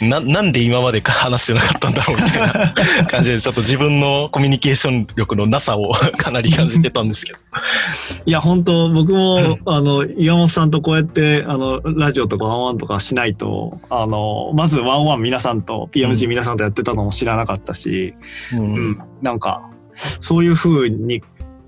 [0.00, 2.74] な、なんで今まで話してなかったんだろう、みたいな
[3.06, 7.38] 感じで、ちょっと自分のコミュニケーション力のなさを かなり感じてたんですけど。
[8.24, 18.14] いや、本当僕も、あの、岩本さんとこうやって、あの、ラジオとかワンワンとかしないと、あの、まずワンワン皆さんと、PMG 皆さんとやってたのも知らなかったし、
[18.52, 19.62] うん、うん、なんか、
[20.20, 21.22] そういうふうに、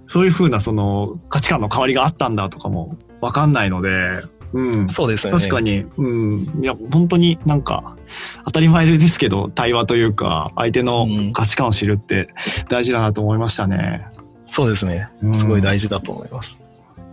[0.07, 5.33] そういうふうなその価値観の変わりがあったんだとかもわかんないので、うん、そうですね。
[5.33, 7.97] 確かに、うん、いや、本当になんか、
[8.45, 12.29] 当たり前ですけど、対話というか、相手の価値観を知るって
[12.69, 14.07] 大事だなと思いましたね。
[14.47, 15.09] そうですね。
[15.35, 16.63] すごい大事だと思います。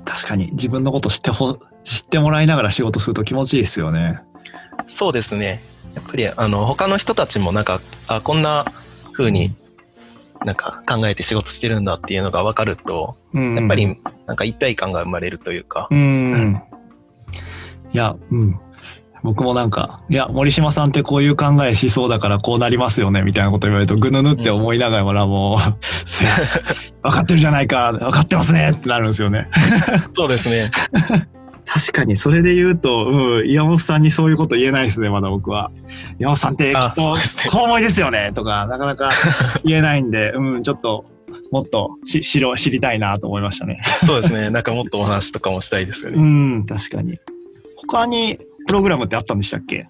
[0.05, 4.19] 確かに、自分のこと知ってほ、知ってもらいながら仕事すると気持ちいいですよね。
[4.87, 5.61] そうですね。
[5.95, 8.65] やっぱり、あの、他の人たちもなんか、あ、こんな
[9.13, 9.51] 風に
[10.45, 15.87] なんか考えて仕事してるんだっていうのが分かると、うんやっぱりなんか一体感が生まれるというか。
[15.91, 16.61] うん。
[17.93, 18.59] いや、うん。
[19.21, 25.59] 僕もなんか、いや、森島さんってこういう考えしそうだからこうなりますよね、みたいなこと言われると、ぐぬぬって思いながらも、うん、
[27.01, 29.49] 分かってるじゃないか、分かってますねってなるんですよね。
[30.13, 30.71] そうですね。
[31.65, 35.69] 確かに、それで言うと、うん、岩本さんにそういうこと言えないですね、まだ僕は。
[36.17, 37.01] 岩本さんってきっと、
[37.51, 39.11] こう思いですよね、とか、なかなか
[39.65, 41.05] 言えないんで、うん、ちょっと、
[41.51, 43.81] もっとし知ろ知りたいなと思いましたね。
[44.05, 44.49] そうですね。
[44.49, 46.17] なんかもっとお話とかもしたいですよね。
[46.17, 46.25] う
[46.59, 47.17] ん、確かに。
[47.87, 49.87] 他にプログラムってあったんでしたっけ？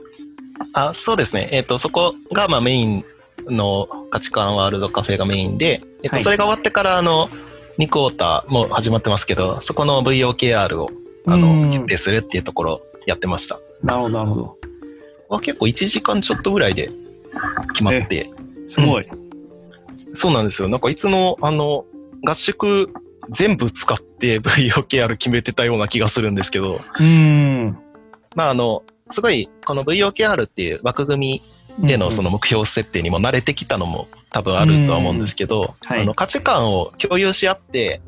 [0.74, 1.50] あ、そうですね。
[1.52, 3.04] えっ、ー、と、そこがまあメイン
[3.48, 7.28] の価値観ワールドカフェがメインで、えっ、ー、と、それが終わってからあの、
[7.78, 10.90] 2クォーターも始まってますけど、そこの VOKR を
[11.26, 13.60] あの、決定するっていうところやってました。
[13.84, 14.58] なるほど、なるほど。
[15.30, 16.90] は結構1時間ちょっとぐらいで
[17.74, 18.28] 決まって。
[18.68, 20.68] すごい、うん、そうなんですよ。
[20.68, 21.86] なんかいつの、あの、
[22.24, 22.90] 合宿
[23.30, 26.82] 全部使って VOKR 決めてたような気がするんですけど。
[27.00, 27.78] うん。
[28.36, 31.42] まああの、すごい、この VOKR っていう枠組
[31.80, 38.02] みでのその目標設定にも慣れてきたのも多分あるとは思うんですけど、はい、あの価値観を共有し合って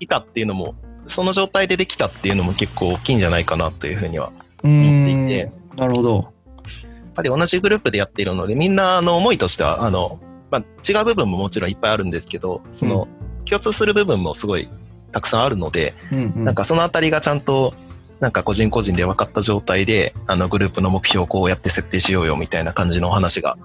[0.00, 0.74] いたっていうのも
[1.06, 4.30] その状態でできたっていうのも結構大きいんじゃないかなというふうには
[4.62, 5.52] 思っていて。
[5.76, 6.16] なるほど。
[6.16, 13.08] やっぱり同じグループでやっているので、みんなの思いとしては、あの、まあ、違う部分ももちろんいっぱいあるんですけど、その、
[13.46, 14.68] 共通する部分もすごい
[15.12, 17.72] たくさんあるので、うんうん、なんかそのあたりがちゃんと、
[18.20, 23.58] なんか個人個人で分かった状態で、あの、グループの目標をこうやって設定しようよみたいな感じのお話が、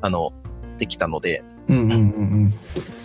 [0.00, 0.32] あの、
[0.78, 2.54] できたので、うんうんうんうん、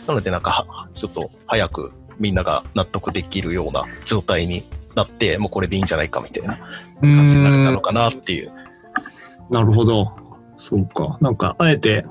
[0.07, 4.61] なのでなんか、ちょっと早くみんなが納得できるような状態に
[4.95, 6.57] なって、もうこれでいいんじゃないかみたいな
[7.01, 8.51] 感じになれたのかなっていう。
[9.49, 10.11] なるほど。
[10.57, 11.17] そうか。
[11.21, 12.05] なんか、あえて、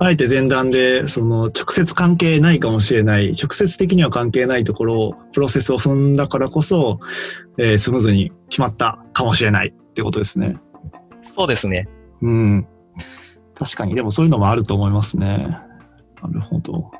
[0.00, 7.00] あえて前段で、その、直接関係ないかもしれない、直接的には関係ないところを、プロセスを踏んだからこそ、
[7.58, 10.56] えー、スムーズに決まったかもしれないってことですね。
[11.24, 11.88] そうですね。
[12.22, 12.66] うん。
[13.56, 15.58] 確かに、でもそういうのもあると思いますね。
[16.22, 16.92] なるほど。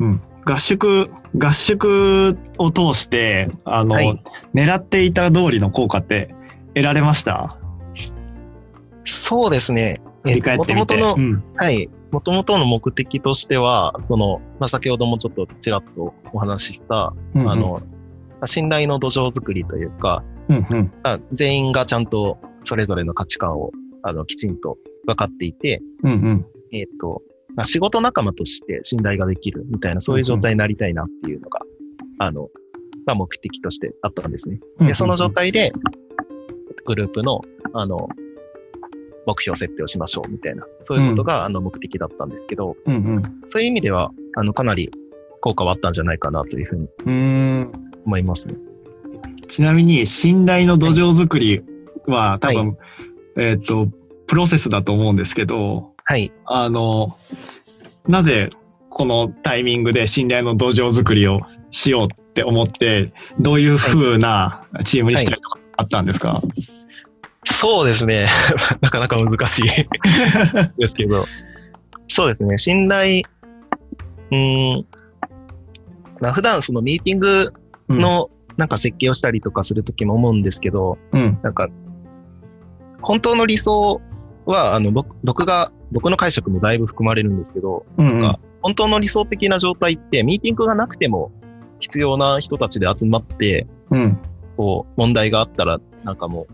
[0.00, 0.20] うん。
[0.44, 4.20] 合宿、合宿を通して、あの、はい、
[4.52, 6.34] 狙っていた通りの効果って
[6.74, 7.56] 得られました？
[9.04, 10.00] そうですね。
[10.22, 10.96] 振り返ってみて。
[10.96, 11.88] 元々の、うん、はい。
[12.10, 17.82] もともとの目的としては、その、まあ、先ほどもちょっとちらっとお話しした、うんうん、あの、
[18.44, 20.92] 信頼の土壌づくりというか、うんうん、
[21.32, 23.70] 全員がちゃんとそれぞれの価値観を
[24.02, 27.22] あのきちんと分かっていて、うんうん、えっ、ー、と、
[27.54, 31.60] まあ、仕事仲間として信頼ができるみたいな、そういう状態になりたいなっていうのが、
[32.18, 32.48] あの、
[33.06, 34.60] まあ、目的としてあったんですね。
[34.80, 35.72] で、その状態で、
[36.86, 37.40] グループの、
[37.74, 38.08] あの、
[39.30, 44.90] 目標設定をしましょうみたいな、そういうことが、あの目的だったんですけど、うんうん、そういう意味では、あの、かなり
[45.40, 47.70] 効果はあったんじゃないかなというふうに
[48.04, 48.54] 思いますね。
[49.48, 51.62] ちなみに、信頼の土壌作り
[52.06, 52.76] は、多分、はい、
[53.36, 53.88] えっ、ー、と、
[54.26, 56.32] プロセスだと思うんですけど、はい。
[56.46, 57.08] あの、
[58.08, 58.50] なぜ
[58.88, 61.40] このタイミングで信頼の土壌作りを
[61.70, 66.79] しようって思って、どういうふうなチームにしたりとかあったんですか、はいはい、
[67.52, 68.28] そうですね。
[68.80, 69.62] なかなか難しい
[70.78, 71.24] ですけど。
[72.08, 72.58] そうですね。
[72.58, 73.22] 信頼、
[74.30, 74.86] うん、
[76.34, 77.52] 普段そのミーティング
[77.88, 81.68] のなんか設計をしたりとかするときも思うんですけど、うん、なんか、
[83.00, 84.00] 本当の理想
[84.44, 91.32] は、あの、僕僕が僕の解釈もだいぶ含まれるんですけど、うんうん、なんか本当の理想的な状態ってミーティングがなくても
[91.80, 94.18] 必要な人たちで集まって、うん、
[94.56, 96.46] こう問題があったらなんかもう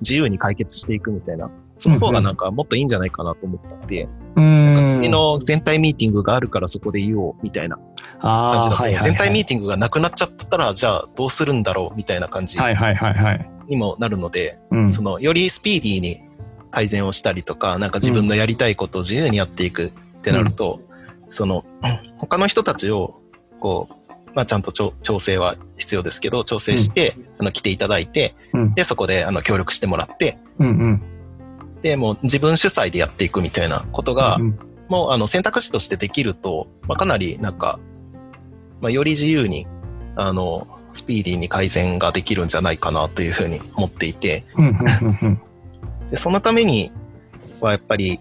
[0.00, 4.76] 自由に解決していくみたいな、その方がなんかもっといいんじゃないかなと思って、うん。
[4.76, 7.76] うん、次の全体ミーティングがあるからそこで言おうみたいな
[8.20, 14.58] 感じだと、はいはいはい、全体ミーティングがなくなっちゃったらじゃあどうするんだろうみたいな感じにもなるので、
[14.92, 16.20] そのよりスピーディーに
[16.74, 19.90] 改善をしたりとか、なんか自分のやりたいことを自由にやっていくっ
[20.22, 20.80] てなると、
[21.26, 21.64] うん、その、
[22.18, 23.20] 他の人たちを、
[23.60, 24.03] こう、
[24.34, 31.02] まあ、ちゃんと調整は必要ですけど、調整して、うん、あの、来ていただいて、うん、で、そこで、あの、協力してもらって、うんうん、
[31.82, 37.78] で、もう自分主催でやっていくみたいなことが、うん、もう、あの、選択肢としてできると、まあ、かなり、なんか、
[38.80, 39.66] まあ、より自由に、
[40.16, 44.44] あの、スピーディーに改善ができるんじゃないかなというふうに思っていて、
[46.10, 46.92] で、そのために
[47.60, 48.20] はやっぱり、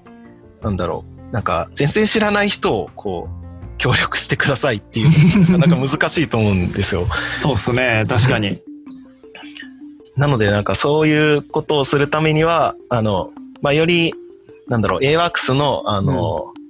[0.62, 3.42] なんだろう、なんか全然知らない人をこう、
[3.77, 7.05] 協力してくださいっていう、 なかなか難しいと思うんですよ。
[7.39, 8.62] そうっすね、確かに。
[10.15, 13.31] なのでなんかそういうことをするためには、あの、
[13.62, 14.13] まあ、より、
[14.67, 16.63] なんだろう、AWACS の、あの、うん、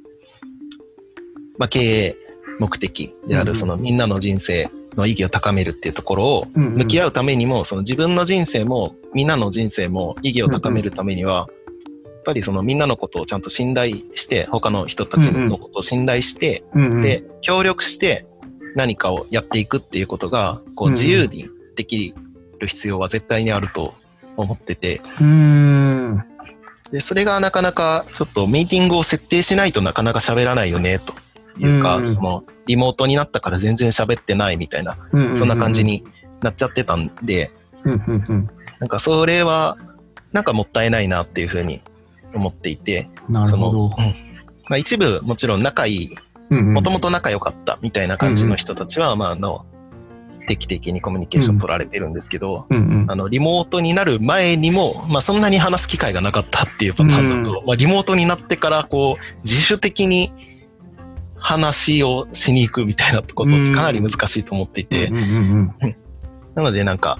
[1.58, 2.16] まあ、経営
[2.60, 11.48] 目的である、そのみんなの人生の意義を高めるっていうところを向き合うためにも、その自分の人生もみんなの人生も意義を高めるためには、
[12.24, 16.64] ぱりそのみんなのことをちゃんと信頼して、他の人たちのことを信頼して、
[17.02, 18.26] で、協力して
[18.76, 22.16] 何かをやっていくっていうことが、こう自由にでき
[22.60, 23.94] る必要は絶対にあると
[24.38, 25.02] 思ってて、
[26.92, 31.14] で、それがなかなかちょっとミーティングを設定しないとなかなか喋らないよね、と
[31.60, 34.98] いうか、そのリモートになったから全然喋ってないみたいな、
[35.36, 36.04] そんな感じに
[36.42, 37.52] なっちゃってたんで、
[38.80, 39.78] なんかそれは、
[40.32, 41.82] なんかもったいないなっていうふうに
[42.34, 43.10] 思っていて、
[43.48, 43.90] その、
[44.70, 46.16] まあ、一部もちろん仲いい、
[46.50, 49.66] もともと仲良かったみたいな感じの人たちは、まあ、あの、
[50.48, 52.66] 定期的にコミュニケーション取られてるんですけど、
[53.10, 60.32] あの、リモートになる前にも、まあ、そんなに話す機会がなかったっていうパターンだと、まあ、リモートになってから、こう、自主的に
[61.36, 65.10] 話をしに行くみたいなことってかなり難しいと思っていて、
[66.56, 67.20] なのでなんか、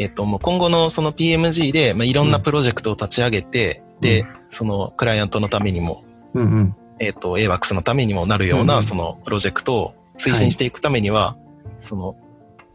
[0.00, 11.36] えっ、と、もう今後のその PMG で、まあ、いろんなプロジェクトを立ち上げて、うん、で、そのクライアントのためにも、うんうん、えっ、と、AWAX のためにもなるような、そのプロジェクトを推進していくためには、はい、
[11.82, 12.16] その、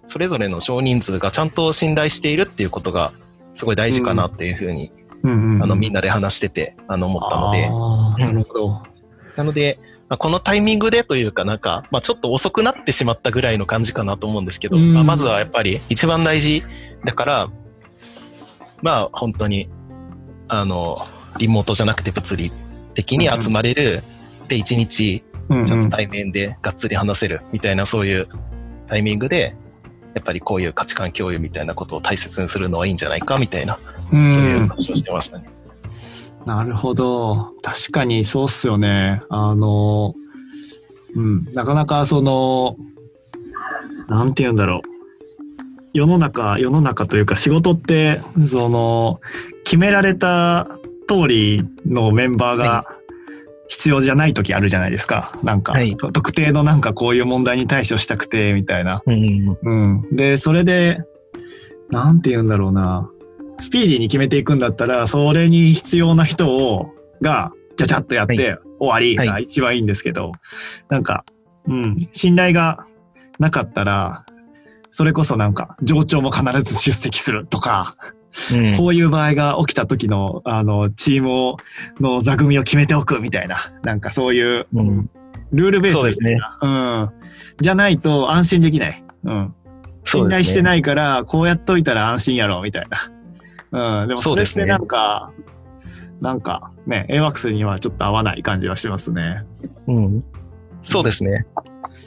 [0.05, 3.11] それぞれの少人数がちゃんと信頼しているっていうことが、
[3.55, 4.91] すごい大事かなっていうふうに、
[5.23, 5.27] あ
[5.65, 7.61] の、みんなで話してて、あの、思ったので。
[8.23, 8.83] なるほど。
[9.35, 16.63] なので、まあ、このタイミングでというかなんか、まあ、ちょっと遅くなってしまったぐらいの感じかなと思うんですけど、まあ、まずはやっぱり一番大事
[17.05, 17.49] だから、
[18.81, 19.69] まあ本当に、
[20.47, 20.97] あの、
[21.37, 22.51] リモートじゃなくて物理
[22.93, 24.03] 的に集まれる、
[24.47, 25.23] で一日
[25.65, 28.27] ちゃんと対面でがっつり話せるみたいなそういう
[28.87, 29.55] タイミングで、
[30.13, 33.81] やっぱりこういう価値観共有みたいなことを大切にするのはいいんじゃないかみたいな、そ
[34.13, 35.49] ういう話をしてましたね。
[36.45, 37.53] なるほど。
[37.63, 39.23] 確かにそうっすよね。
[39.29, 40.13] あの、
[41.15, 42.77] うん、なかなかその、
[44.07, 44.94] なんて言うんだろう。
[45.95, 49.21] 世の中、世の中というか仕事って、その、
[49.63, 50.67] 決められた
[51.07, 52.85] 通りのメンバーが
[53.69, 55.31] 必要じゃない時あるじゃないですか。
[55.41, 59.03] なんか、はい、特定のなんかこういう問題に対処したくて、みたいな。
[59.05, 59.73] うん、う
[60.11, 60.15] ん。
[60.15, 60.97] で、それで、
[61.91, 63.09] なんて言うんだろうな。
[63.59, 70.31] スピーディーに決めていくんだったら、それに必要な人を、が、ちゃちゃっとやって終わりが一番いいんですけど、はい、
[70.89, 71.23] なんか、
[71.69, 72.85] うん、信頼が
[73.39, 74.25] なかったら、
[74.95, 77.97] それこそなんか、上長も必ず出席するとか、
[78.57, 81.57] うん、こういう場合が起きた時の、あの、チームを、
[81.99, 85.09] の座組を決めておくみたいな、なんかそういう、うん、
[85.51, 86.37] ルールベースですね。
[86.61, 87.09] うん。
[87.59, 89.03] じゃないと安心できない。
[89.25, 89.53] うん。
[90.05, 92.85] 信頼してないから、こうやっといたら安心やろ、みたい
[93.73, 94.01] な。
[94.01, 95.43] うん、でもそれってなんか、ね、
[96.21, 99.43] なんかね、AWACS にはちょっと合わない感じはしますね。
[99.87, 100.23] うん。
[100.83, 101.45] そうですね。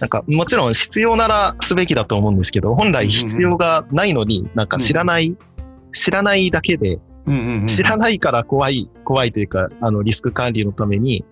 [0.00, 5.38] なんか、もちろん必要ならすべきだと思うんですけど、本来必要がないのに、なんか知らない、うん、
[5.92, 7.00] 知らないだけで、
[7.66, 11.24] 知らないから怖い、怖いというか、あの、リスク管理のために、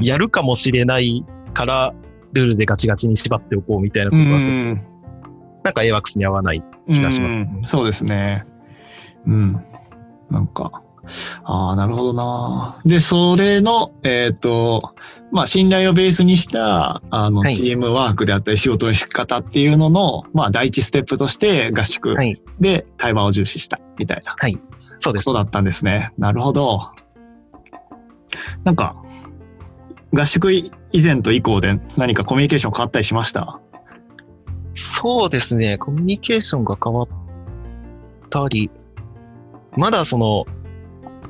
[0.00, 1.94] やるかもしれないから、
[2.32, 4.98] ルールでガチガチに縛っておこうみたいなことはちょっと、
[5.64, 8.44] なんか AWACS に合わない気がします、ね、そうですね。
[9.26, 9.60] うん。
[10.30, 10.82] なんか、
[11.44, 12.80] ああ、なるほどな。
[12.84, 14.94] で、それの、えっ、ー、と、
[15.30, 22.14] まあ、信頼をベースにした、あの、チームワークであったり仕事の仕方っていうのの、まあ、第一ステップとして合宿
[22.60, 24.34] で対話を重視したみたいな。
[24.38, 24.58] はい。
[24.98, 25.24] そうです。
[25.24, 26.12] そうだったんですね。
[26.16, 26.80] なるほど。
[28.64, 28.96] なんか、
[30.14, 33.60] 合宿以前と以降で何かコミュニケーション変わったりしました？
[34.74, 35.76] そうですね。
[35.76, 37.08] コミュニケーションが変わっ
[38.30, 38.70] たり、
[39.76, 40.46] まだその、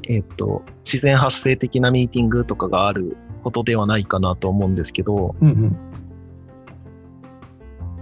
[0.04, 5.76] えっ、ー、と、自然発生的なミーティングとかがあることではないかなと思うんですけど、うんうん、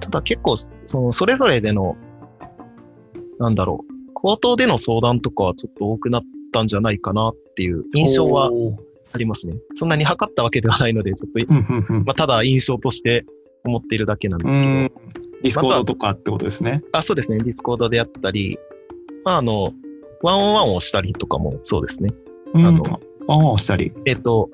[0.00, 0.70] ただ結構、そ
[1.00, 1.96] の、それぞれでの、
[3.38, 6.22] なんだろう、口頭での相談とかはちょっと多くなっ
[6.52, 8.50] たんじゃないかなっていう印象は
[9.12, 9.56] ありますね。
[9.74, 13.24] そんなに測ったわけではないので、ちょっと、うんうんうん、まあ、ただ印象として
[13.64, 15.16] 思っているだけなんですけど。
[15.42, 16.82] Discord とかってことですね。
[16.92, 17.38] あ、そうですね。
[17.38, 18.58] Discord であったり、
[19.24, 19.72] まあ、あの、
[20.22, 22.10] ワンオンワンをしたりとかもそうですね。
[22.54, 22.82] あの、
[23.26, 23.92] ワンオンをしたり。
[24.06, 24.50] えっ、と、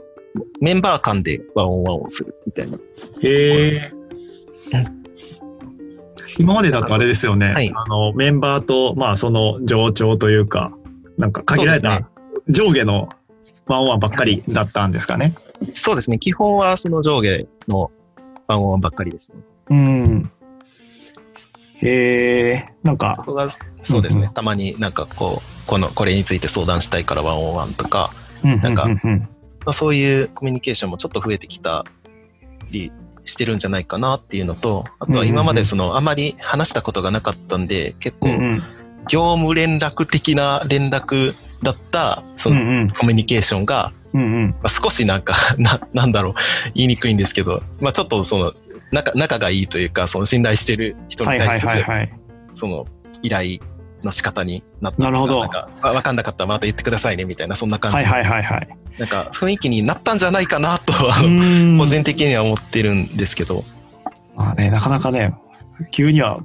[0.60, 2.78] メンバー間でワンオンワンをするみたいな。
[3.22, 3.92] へえ。
[6.38, 7.52] 今までだとあれですよね。
[7.52, 10.72] はい、あの、メンバーと、まあ、その上長というか、
[11.18, 12.08] なんか限られた
[12.48, 13.10] 上下の
[13.66, 15.34] ワンオンワンばっかりだったんですかね。
[15.74, 16.18] そうですね。
[16.18, 17.90] 基本はその上下の
[18.46, 19.38] ワンオンワンばっかりですね。
[19.70, 20.30] うん。
[21.76, 23.24] へえ、なんそか、
[23.82, 28.10] そうですね、うんうたまになんかこう、この、これについて相談したいからワンオンワンとか、
[28.44, 29.28] なんかうんうん
[29.64, 31.84] まあそういうコミュニケーションもちょっと増えてきた
[32.70, 32.92] り
[33.24, 38.28] してるんじゃないかなっていうのと、あとは今までその、あまり話したことがなかったんで、結構、
[39.08, 43.92] 業務連絡的な連絡だった、その、コミュニケーションが、
[44.68, 46.34] 少しなんか、 な、なんだろう、
[46.74, 48.52] 言いにくいんですけど、まあちょっとその、
[48.90, 51.84] 仲、仲がいいというか、その信頼してる人に対する。
[52.54, 52.86] その、
[53.22, 53.60] 依頼
[54.02, 55.40] の仕方になったなるほど。
[55.40, 57.96] なんか、あわかんなかったらまた言ってくださいね、みたいな、そんな感じ。
[57.98, 58.68] はいはいはいはい。
[58.98, 63.64] なんか雰囲気になったんじゃないかなと、個人的には思ってるんですけど、
[64.36, 65.34] まあね、なかなかね、
[65.90, 66.40] 急には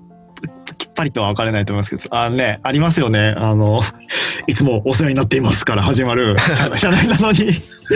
[0.97, 3.35] ぱりとは分かれないと思いますけど、あのね、ありますよね。
[3.37, 3.81] あの、
[4.47, 7.53] いつもお世話になっていますから始まる 社社内なのに。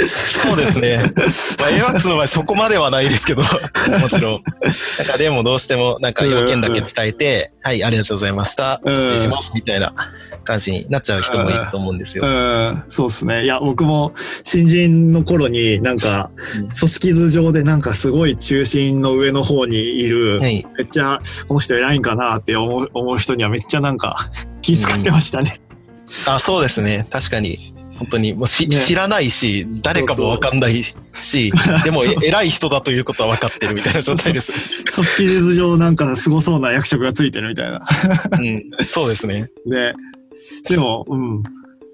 [0.07, 0.97] そうですね。
[0.97, 3.41] まあ、AWAX の場合そこまではないですけど、
[3.99, 4.43] もちろん。
[4.43, 8.79] なんかでもどうしてもなんか要件だけ伝えて、はい、ありがとうございました。
[8.85, 9.51] うん失礼します。
[9.53, 9.91] みたいな
[10.43, 12.25] 感じになっちゃう人もいると思うんですよ。
[12.25, 13.43] うん、そうですね。
[13.43, 14.13] いや、僕も
[14.43, 20.65] 新人の頃になんか、うん組織図上でなんかすごい中心の上の方にいる、はい。
[20.77, 24.15] めっちゃこの人偉いんかなって思う思う人にはめっちでもなんか
[24.61, 25.61] 気遣ってましたね。
[26.27, 27.07] あ、そうですね。
[27.09, 27.57] 確かに。
[27.97, 31.53] 本当にもうし、ね知らないし、誰かもわかんないし、
[31.85, 34.51] でもえ偉い人だということは分かってるみたいな状態です。
[34.91, 37.85] 組織図上なんかすごそうな役職がついてるみたいな。
[38.39, 38.63] うん。
[38.83, 39.51] そうですね。
[39.67, 39.93] で、
[40.69, 41.43] でも、うん。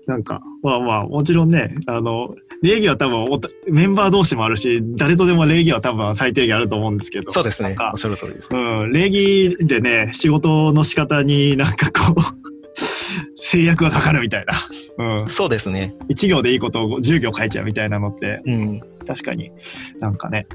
[0.06, 2.34] なんか、まあまあ、もちろんね、あの、
[2.64, 3.28] 礼儀は多分
[3.70, 7.32] メンバー同士もあるし、誰とでも礼儀は多分最低限あると思うんですけど。
[7.32, 7.76] そうですね。
[7.92, 8.56] おっしゃる通りです。
[8.56, 12.22] うん、礼儀でね、仕事の仕方になんかこう、
[13.36, 14.46] 制約がかかるみたい
[14.98, 15.18] な。
[15.20, 15.30] うん。
[15.30, 15.94] そうですね。
[16.10, 18.82] 1行でいいことを10行書いちゃうみたいなのって、うん。
[19.06, 19.52] 確かに
[20.00, 20.48] なんかね、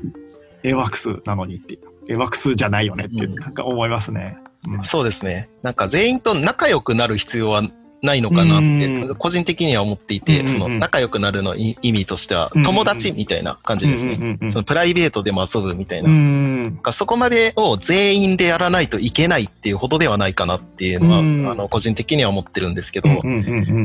[0.62, 2.16] AWAX なのにっていう。
[2.16, 4.38] AWAX じゃないよねって、うんなんか思いますね。
[4.66, 5.48] うんそうですね。
[5.62, 7.62] なんか全員と仲良くなる必要は
[8.02, 14.38] ないのかなっうて、ん個人的には思っていて、その仲良くなるのい意味としては友達みたいな感じですね。
[14.50, 16.92] そのプライベートでも遊ぶみたいな。
[16.92, 23.14] そこまでを全員でやらないといけないっていうほどではないかなっていうのは、うんあの、個人的には思ってるんですけど、あ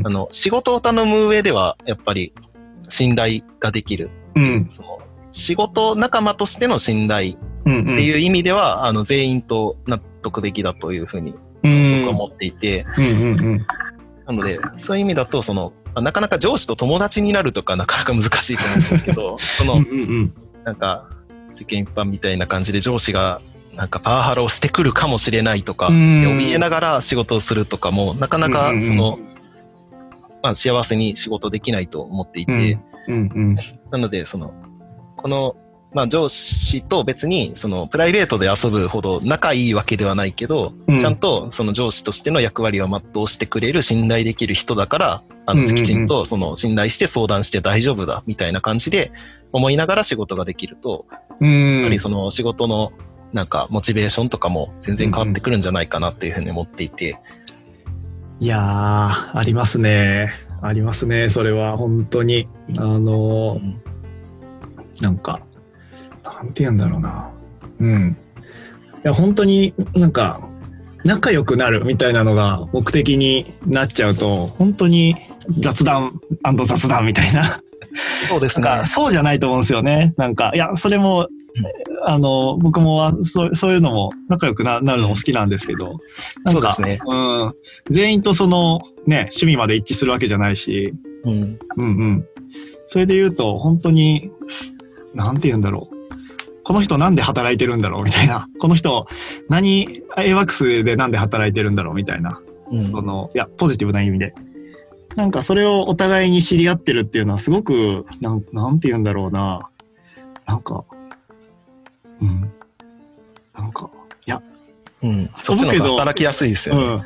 [0.09, 2.33] の、仕事を頼む上では、やっぱり、
[2.89, 4.09] 信頼ができる。
[4.35, 4.67] うん。
[4.71, 4.99] その、
[5.31, 7.33] 仕事仲間としての信頼
[7.65, 7.81] うん。
[7.81, 12.01] っていう意味では、あの、全員と納得べきだというふうにうん。
[12.01, 12.85] 僕は思っていて。
[14.27, 19.83] なので、そういう意味だと、その、まあなかなか上司と友達になるとかなかなか難しいと思うんですけど、 その、うんう
[20.23, 21.09] んなんか、
[21.53, 23.39] 世間一般みたいな感じで上司が、
[23.73, 28.83] なんかパワハラをしてくるかもしれないとか、怯えながら仕事をするとかも、なかなかうんうんうん。
[28.83, 29.19] その、
[30.43, 33.55] まあ幸せに仕事できないと思っていて、うんうん。
[33.89, 34.53] なので、その、
[35.15, 35.55] この、
[35.97, 49.11] まあ上司と別に、その、プライベートで遊ぶほど仲いいわけではないけど、うんちゃんとその上司としての役割を全うしてくれる信頼できる人だから、あの、きちんとその信頼して相談して大丈夫だ、みたいな感じで
[49.51, 51.07] 思いながら仕事ができると、
[51.39, 51.77] うん。
[51.79, 52.91] やはりその仕事の
[53.33, 57.17] なんかモチベーションとかも全然変わってくるんじゃないかなっていうふうに思っていて、
[58.39, 60.31] いやー、ありますね。
[60.61, 61.31] ありますね。
[61.31, 62.47] それは本当に。
[62.77, 63.81] あのーうん
[65.01, 65.41] なんか、
[66.35, 67.29] なんて言うんだろうな。
[67.79, 68.17] うん。
[68.97, 70.47] いや、本当になんか、
[71.03, 75.15] 仲良くなるみたいなのが目的になっちゃうと、本当に
[75.59, 76.19] 雑談
[76.65, 77.61] 雑談みたいな。
[78.29, 80.13] そうですねそうじゃないと思うんですよね。
[80.17, 81.27] なんか、いや、それも、
[82.05, 85.95] あの、僕もはそうそういうのも仲良くななるのも好きなんですけど、
[86.45, 87.53] そうですねうん。
[87.89, 92.25] 全員とその、ね、趣味まで一致するわけじゃないし、うんうんうん。
[92.85, 94.29] それで言うと、本当に、
[95.15, 95.96] なんて言うんだろう。
[96.67, 98.49] この人なんで働いてるんだろうみたいな。
[98.59, 99.07] この人、
[99.47, 102.41] 何、AWAX でなんで働いてるんだろうみたいな。
[102.69, 104.33] うんその、いや、ポジティブな意味で。
[105.15, 109.61] なんかそれをお互いに知り合ってるっていうのはすごく、なん、なんて言うんだろうな。
[110.45, 110.83] なんか、
[112.21, 112.51] うん。
[113.57, 113.89] なんか、
[114.25, 114.41] いや、
[115.03, 116.83] うん、そっちの方が働きやすいですよね。
[116.83, 117.01] うん。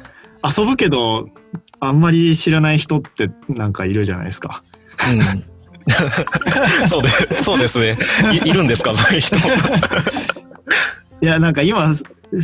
[0.57, 1.29] 遊ぶけど、
[1.79, 4.63] あんまり知らない人ってなんかいるじゃないですか。
[5.35, 5.50] うん
[6.87, 7.97] そうでそうですね
[8.45, 8.49] い。
[8.49, 9.35] いるんですか、そういう人。
[11.21, 11.93] いや、なんか今、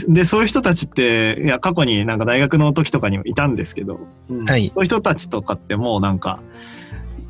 [0.07, 6.39] で、そういう人たちって、いや、過去になんか大学の時とかにもいたんですけど、うんはいそういう人たちとかってもうなんか、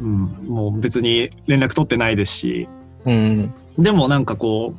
[0.02, 2.68] うん、もう別に連絡取ってないですし、
[3.06, 3.54] うん。
[3.78, 4.74] でもなんかこ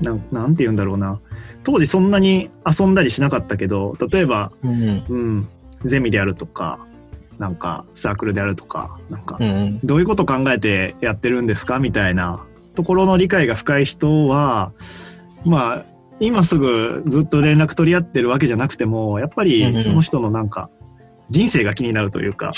[0.00, 1.20] う、なんなんて言うんだろうな。
[1.64, 5.04] 当時そんなに遊んだりしなかったけど、例えば、うん。
[5.08, 5.48] うん、
[5.84, 6.78] ゼミであるとか、
[7.42, 9.80] なんかサークルであるとか、なんかう、ん。
[9.82, 14.72] どういうこと考えてやってるんですかみたいなところの理解が深い人は、
[15.44, 15.84] まあ、
[16.20, 20.70] 今すぐずっと連絡取り合ってるわけじゃなくても、やっぱりその人のなんか、
[21.30, 22.52] 人生が気になるというか、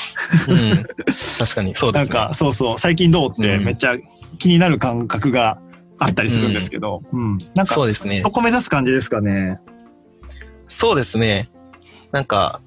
[0.49, 0.85] うん、
[1.39, 2.15] 確かにそうですね。
[2.15, 3.97] なんか、そうそう、最近どうってめっちゃ
[4.39, 5.57] 気になる感覚が
[5.99, 7.21] あったりするんですけど、うん。
[7.21, 8.21] うん、なんか、そうですね。
[8.21, 9.61] そこ目指す感じですかね。
[10.69, 11.49] そうですね。
[12.13, 12.61] なんか、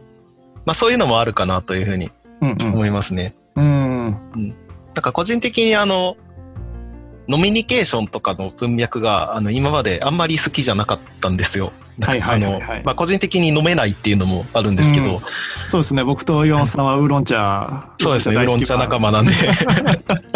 [0.68, 2.12] まあそういうのもあるかなというふうに
[2.42, 3.34] 思いますね。
[3.56, 4.48] うん、うん、うん。
[4.50, 6.18] なんか個人的にあの、
[7.30, 11.72] ノミニケーションとかの文脈が、あの、今まであんまり好きじゃなかったんですよ。
[12.02, 15.20] はいはいはい、はい、まあ、個人的に飲めないっていうのもあるんですけど、うん、
[15.66, 16.04] そうですね。
[16.04, 18.36] 僕と岩本さんはウーロン茶そうですね。
[18.36, 19.32] ウーロン茶仲間なんで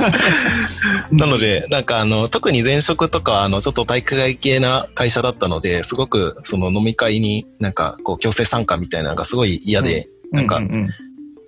[1.12, 10.88] なのでなんかあの特に前職とかあのちょっと体育会系な会社だったのですごくその飲み会になんかこう強制参加みたいなのがすごい嫌で、うん、なんか、うんうんうん、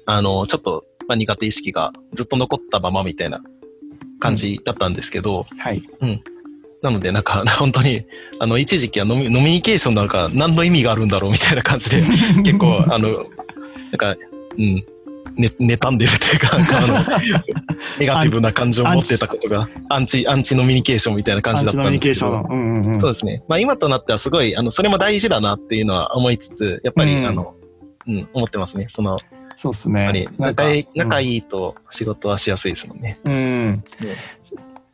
[0.06, 3.40] あのちょっと、まあ、苦手意識がずっと残ったままみたいな
[4.22, 5.82] 感じだったんですけど、うん、はい。
[6.00, 6.20] うん。
[6.82, 8.04] なので、なんか、 本当に、
[8.38, 12.02] あの、一時期は飲み、飲みニケーションなんか何の意味があるんだろうみたいな感じで、
[12.42, 13.26] 結構、あの、なん
[13.96, 14.14] か、
[14.58, 14.84] うん、
[15.36, 16.94] ね、妬んでるというか、 あの、
[17.98, 23.42] ネガティブな感情を持ってたことが、アンチ、アンチノミニケーションみたいな感じだったんですけど、うんうんうん、そうですね。
[23.48, 27.54] まあ今となってはすごい、あの、それも大事だなっていうのは思いつつ、やっぱり、うん、あの、
[28.06, 28.86] うん、思ってますね。
[28.90, 29.18] その、
[29.56, 30.02] そうですね。
[30.02, 33.18] やっぱり仲いい、仲いいと仕事はしやすいですもんね。
[33.24, 33.32] うん。
[33.32, 33.84] うん、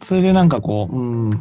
[0.03, 1.41] それでなんかこう、うん、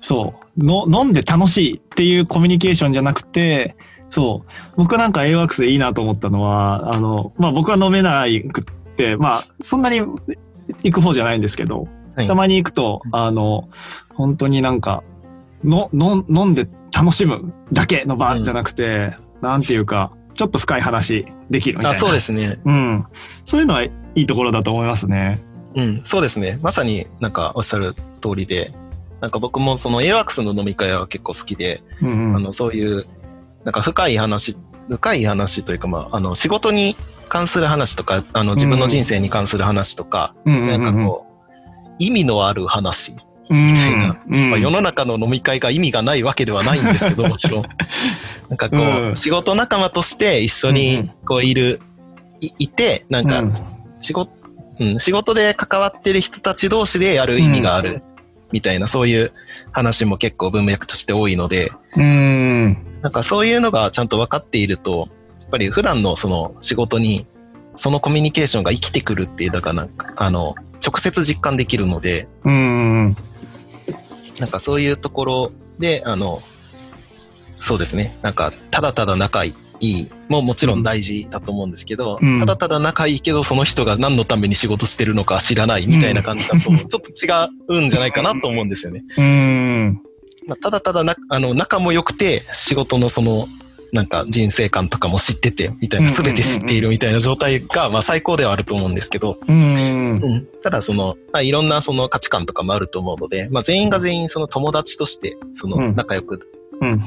[0.00, 3.76] そうの、飲んで楽しいっていうコミュニケーションじゃなくて、
[4.10, 8.64] そう、僕なんか AWAX でいいなと思ったのは、あの、まあ僕は飲めないくっ
[8.96, 13.68] て、まあそんなに行く方じゃないんですけど、はい、たまに行くと、あの、
[14.14, 15.02] 本当になんか、
[15.64, 21.96] の、の、飲んで楽しむだけの場じゃなくて、うん、なんていうか、ちょっと深い話できるみたいな。
[21.98, 22.58] あ、そうですね。
[22.64, 23.06] うん。
[23.44, 25.40] そういうのはいいところだと思いますね。
[25.74, 26.58] うん、そうですね。
[26.62, 28.72] まさになんかおっしゃる通りで、
[29.20, 33.04] なんか僕もその AWAX の飲み会は結構好きで、うんうん、あのそういう
[33.68, 34.56] なんか深い話、
[34.88, 36.96] 深い話というか、まあ、あの仕事に
[37.28, 43.14] 関する話とか、あの自分の人生に関する話とか、なんかこう、意味のある話
[43.50, 47.62] みたいな、まあ、世の中の飲み会が意味がないわけではないんですけど、 もちろん。
[48.48, 51.78] なんかこう、うん、仕事仲間として一緒にこういる、
[52.40, 53.44] いいて、なんか
[54.00, 54.32] 仕事、
[54.80, 58.02] うん、仕事で関わってる人たち同士でやる意味がある
[58.50, 59.30] みたいな、そういう
[59.72, 62.87] 話も結構文脈として多いので、うん。
[63.02, 65.08] なんかそういうのがちゃんと分かっていると、
[65.40, 67.26] やっぱり普段のその仕事に、
[67.74, 73.16] そのコミュニケーションが生きてくるっていうのがなんか、あの、直接実感できるので、うん。
[74.40, 76.42] なんかそういうところで、あの、
[77.56, 78.16] そうですね。
[78.22, 89.04] なんか、ただただ仲いいももちろん大事だと思うんですけど、うん、ただただ仲いいけどその人が何のために仕事してるのか知らないみたいな感じだと、 ちょっと違うんじゃないかなと思うんですよね。
[89.16, 89.67] うん。
[90.48, 93.46] まあ、ただただな、あの、仲も良くて仕事のその、
[93.92, 106.90] なんか人生観とかも知ってて、みたいな、すべて知っているみたいな状態が、まあ最高ではあると思うんですけど、うん、ただその、まあ、いろんなその価値観とかもあると思うので、まあ全員が全員その友達として、その仲良く、うん。
[106.90, 107.00] うん。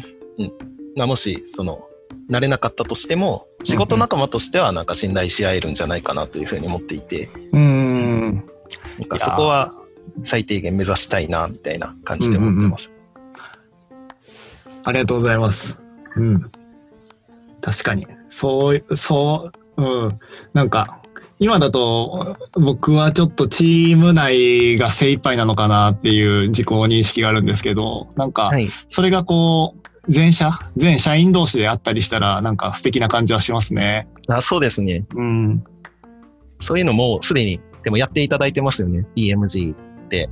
[0.96, 1.88] まあもし、その、
[2.30, 8.36] なれなかったとしても、仕事仲間としてはなんか信頼し合えるんじゃないかなというふうに思っていて、うん。
[8.98, 9.74] なんかそこは
[10.24, 12.89] 最低限目指したいな、みたいな感じで思ってます。
[12.89, 13.01] うんうんうん、
[14.84, 15.79] ありがとうございます。
[16.15, 16.51] うん。
[17.61, 18.07] 確かに。
[18.27, 20.19] そう、そう、うん。
[20.53, 21.01] なんか、
[21.39, 28.51] 今だと僕はちょっとチーム内が精一杯なのかなっていう自己認識があるんですけど、なんか、
[28.89, 34.07] それがこう、全社、全社員同士であったりしたら、なんか素敵な感じはしますね。
[34.27, 35.05] あ、そうですね。
[35.15, 35.63] うん。
[36.59, 39.07] そういうのもすでに、でもやっていただいてますよね。
[39.15, 39.73] EMG
[40.09, 40.29] で。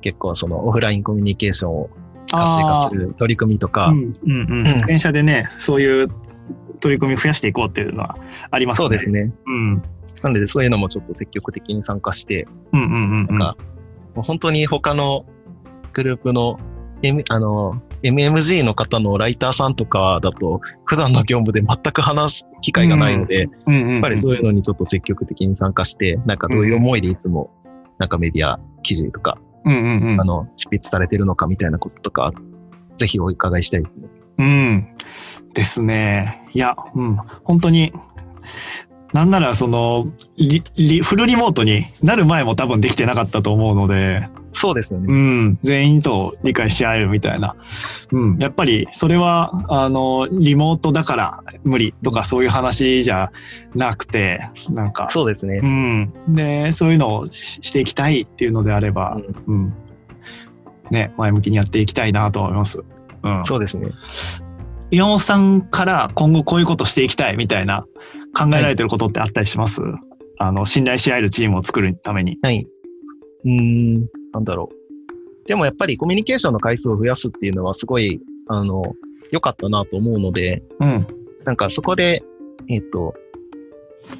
[0.00, 1.90] 結構そのオフラインコミュニケーションを
[2.30, 3.86] 活性化する取り組みとか。
[3.86, 4.86] うんうんうん。
[4.86, 6.08] 電車でね、そういう
[6.80, 8.16] 取り組み増やしていこうっていうのは
[8.50, 8.82] ありますね。
[8.82, 9.32] そうですね。
[9.46, 9.82] うん。
[10.22, 13.56] なのでそういうのもちょっと積極的に参加して、うんうんうん、うん、なんか、
[14.14, 15.24] もう本当に他の
[15.92, 16.58] グループの、
[17.02, 27.50] M、あの、MMG の方のライターさんとかだと、普段の業務で全く話す機会がないので、やっぱりそういうのにちょっと積極的に参加して、なんかどういう思いでいつも、
[27.98, 32.32] なんかメディア記事とか、あの、執筆されてるのかみたいなこととか、
[32.96, 34.08] ぜひお伺いしたいですね。
[34.38, 34.94] うん。
[35.54, 36.46] ですね。
[36.52, 37.16] いや、うん。
[37.44, 37.92] 本当に、
[39.12, 40.06] なんならその
[40.36, 45.06] リリ、フルリモートになる前も多分できてなかったと思うので、そうですよね。
[45.08, 45.58] うん。
[45.62, 47.54] 全員と理解し合えるみたいな。
[48.12, 48.38] うん。
[48.38, 53.32] やっぱり、それは、あの、リモートだから無理とかそういう話じゃ
[53.74, 54.40] なくて、
[54.70, 55.06] なんか。
[55.10, 55.60] そうですね。
[55.62, 56.12] うん。
[56.34, 59.56] で、そういうのをしていきたいっていうのであれば、うん。
[59.56, 59.74] うん、
[60.90, 62.82] ね、前向きにやっていきたいなと思います。
[63.22, 63.44] うん。
[63.44, 63.90] そうですね。
[64.90, 67.86] 岩本さんから今後こういうことしていきたいみたいな
[68.36, 69.92] 考えられてることってあったりします、はい、
[70.38, 72.38] あの、信頼し合えるチームを作るために。
[72.42, 72.66] はい。
[73.44, 75.48] うん、なんだろう。
[75.48, 78.94] でもやっぱりコミュニケーションの回数を増やすっていうのはすごい、あの、
[79.30, 81.06] 良かったなと思うので、うん。
[81.44, 82.22] なんかそこで、
[82.68, 83.14] えっ、ー、と、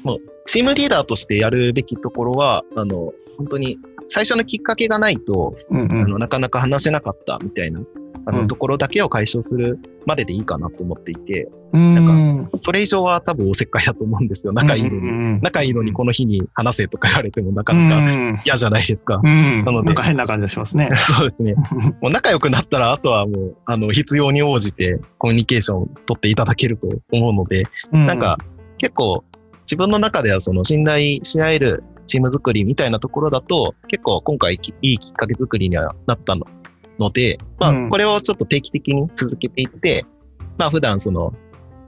[0.03, 3.77] もう、チームリーダーとしてやるべきところは、あの、本当に
[4.13, 7.79] 最初のきっかけがないと、うんうん、あのなかなか話せなかったみたいな
[8.25, 14.53] あのところだけを解消するまででいいかなと思っていて、うん、なんか、それ以上は多分おせっかいだと思うんですよ。
[14.53, 19.21] 仲いいのに、うんうん、仲いいのにこの日に話せとか言われてもなかなか嫌じゃないですか。
[19.23, 19.87] うん、なので。
[19.87, 20.89] なんか変な感じがしますね。
[20.99, 21.55] そうですね。
[22.01, 28.37] もう仲良くなったら、あとはもう、あの、必要に応じてコミュニケーションを取っていただけると思うので、うん、なんか、
[28.77, 29.23] 結構、
[29.61, 36.45] 自分の中ではその信頼し合えるチーム作りみたいなところだと、結構今回いいきっかけ作りにはなったの
[36.99, 40.05] ので、まあ、これをちょっと定期的に続けていって、
[40.57, 41.33] まあ、普段その、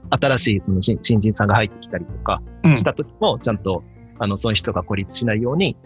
[0.08, 2.40] 新しいその新人さんが入ってきたりとか
[2.76, 3.84] した時も、ちゃんと、
[4.18, 5.76] あの、そういう人が孤立しないように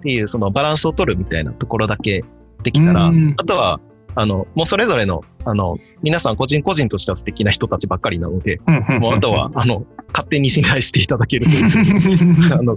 [0.00, 2.22] っていう、そのバランスを取るみたいなところだけ
[2.62, 3.80] できたら、あとは、
[4.14, 8.60] あの、もうそれぞれの、あの、皆さん個人個人としては素敵な人たちばっかりなので、
[9.00, 12.76] もうあとは、あの、勝手に信頼していただけるという あの、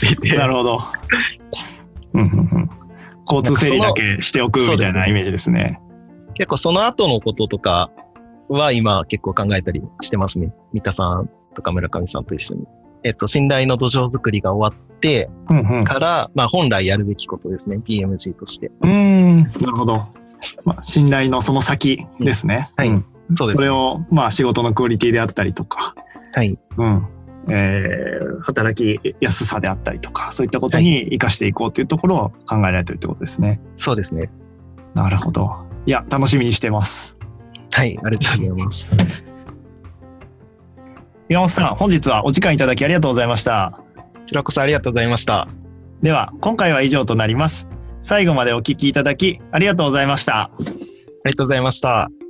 [0.00, 0.36] ていて。
[0.36, 0.80] なるほど。
[3.30, 5.80] 交通整理だけしておくみたいなイメージですね。
[6.34, 7.90] 結構その後のこととか
[8.48, 10.52] は今結構考えたりしてますね。
[10.72, 12.66] 三田さんとか村上さんと一緒に。
[13.04, 15.28] えっと、信頼の土壌作りが終わって
[15.84, 17.78] から、うんうん、まあ本来やるべきことですね。
[17.78, 18.70] PMG として。
[18.82, 20.02] うん、なるほど。
[20.64, 22.70] まあ、信頼のその先ですね。
[22.78, 23.04] うん、はい、うん、
[23.36, 23.56] そうです。
[23.56, 25.94] それを、まあ仕事のクオリティであったりとか。
[26.34, 26.58] はい。
[26.76, 27.06] うん。
[27.48, 33.60] えー、働きやすさであったりとか、そういったことに生かしていこうというところを考えられてるってことですね。
[33.76, 34.30] そうですね。
[34.94, 35.66] なるほど。
[35.86, 37.18] いや、楽しみにしてます。
[37.72, 38.88] はい、ありがとうございます。
[41.28, 43.80] 岩本さん、本日はお時間いただきありがとうございました。
[43.96, 45.48] こちらこそありがとうございました。
[46.02, 47.68] では、今回は以上となります。
[48.02, 50.42] 最後までお聞きいただきありがとうございました。
[50.42, 50.50] あ
[51.26, 52.21] りがとうございました。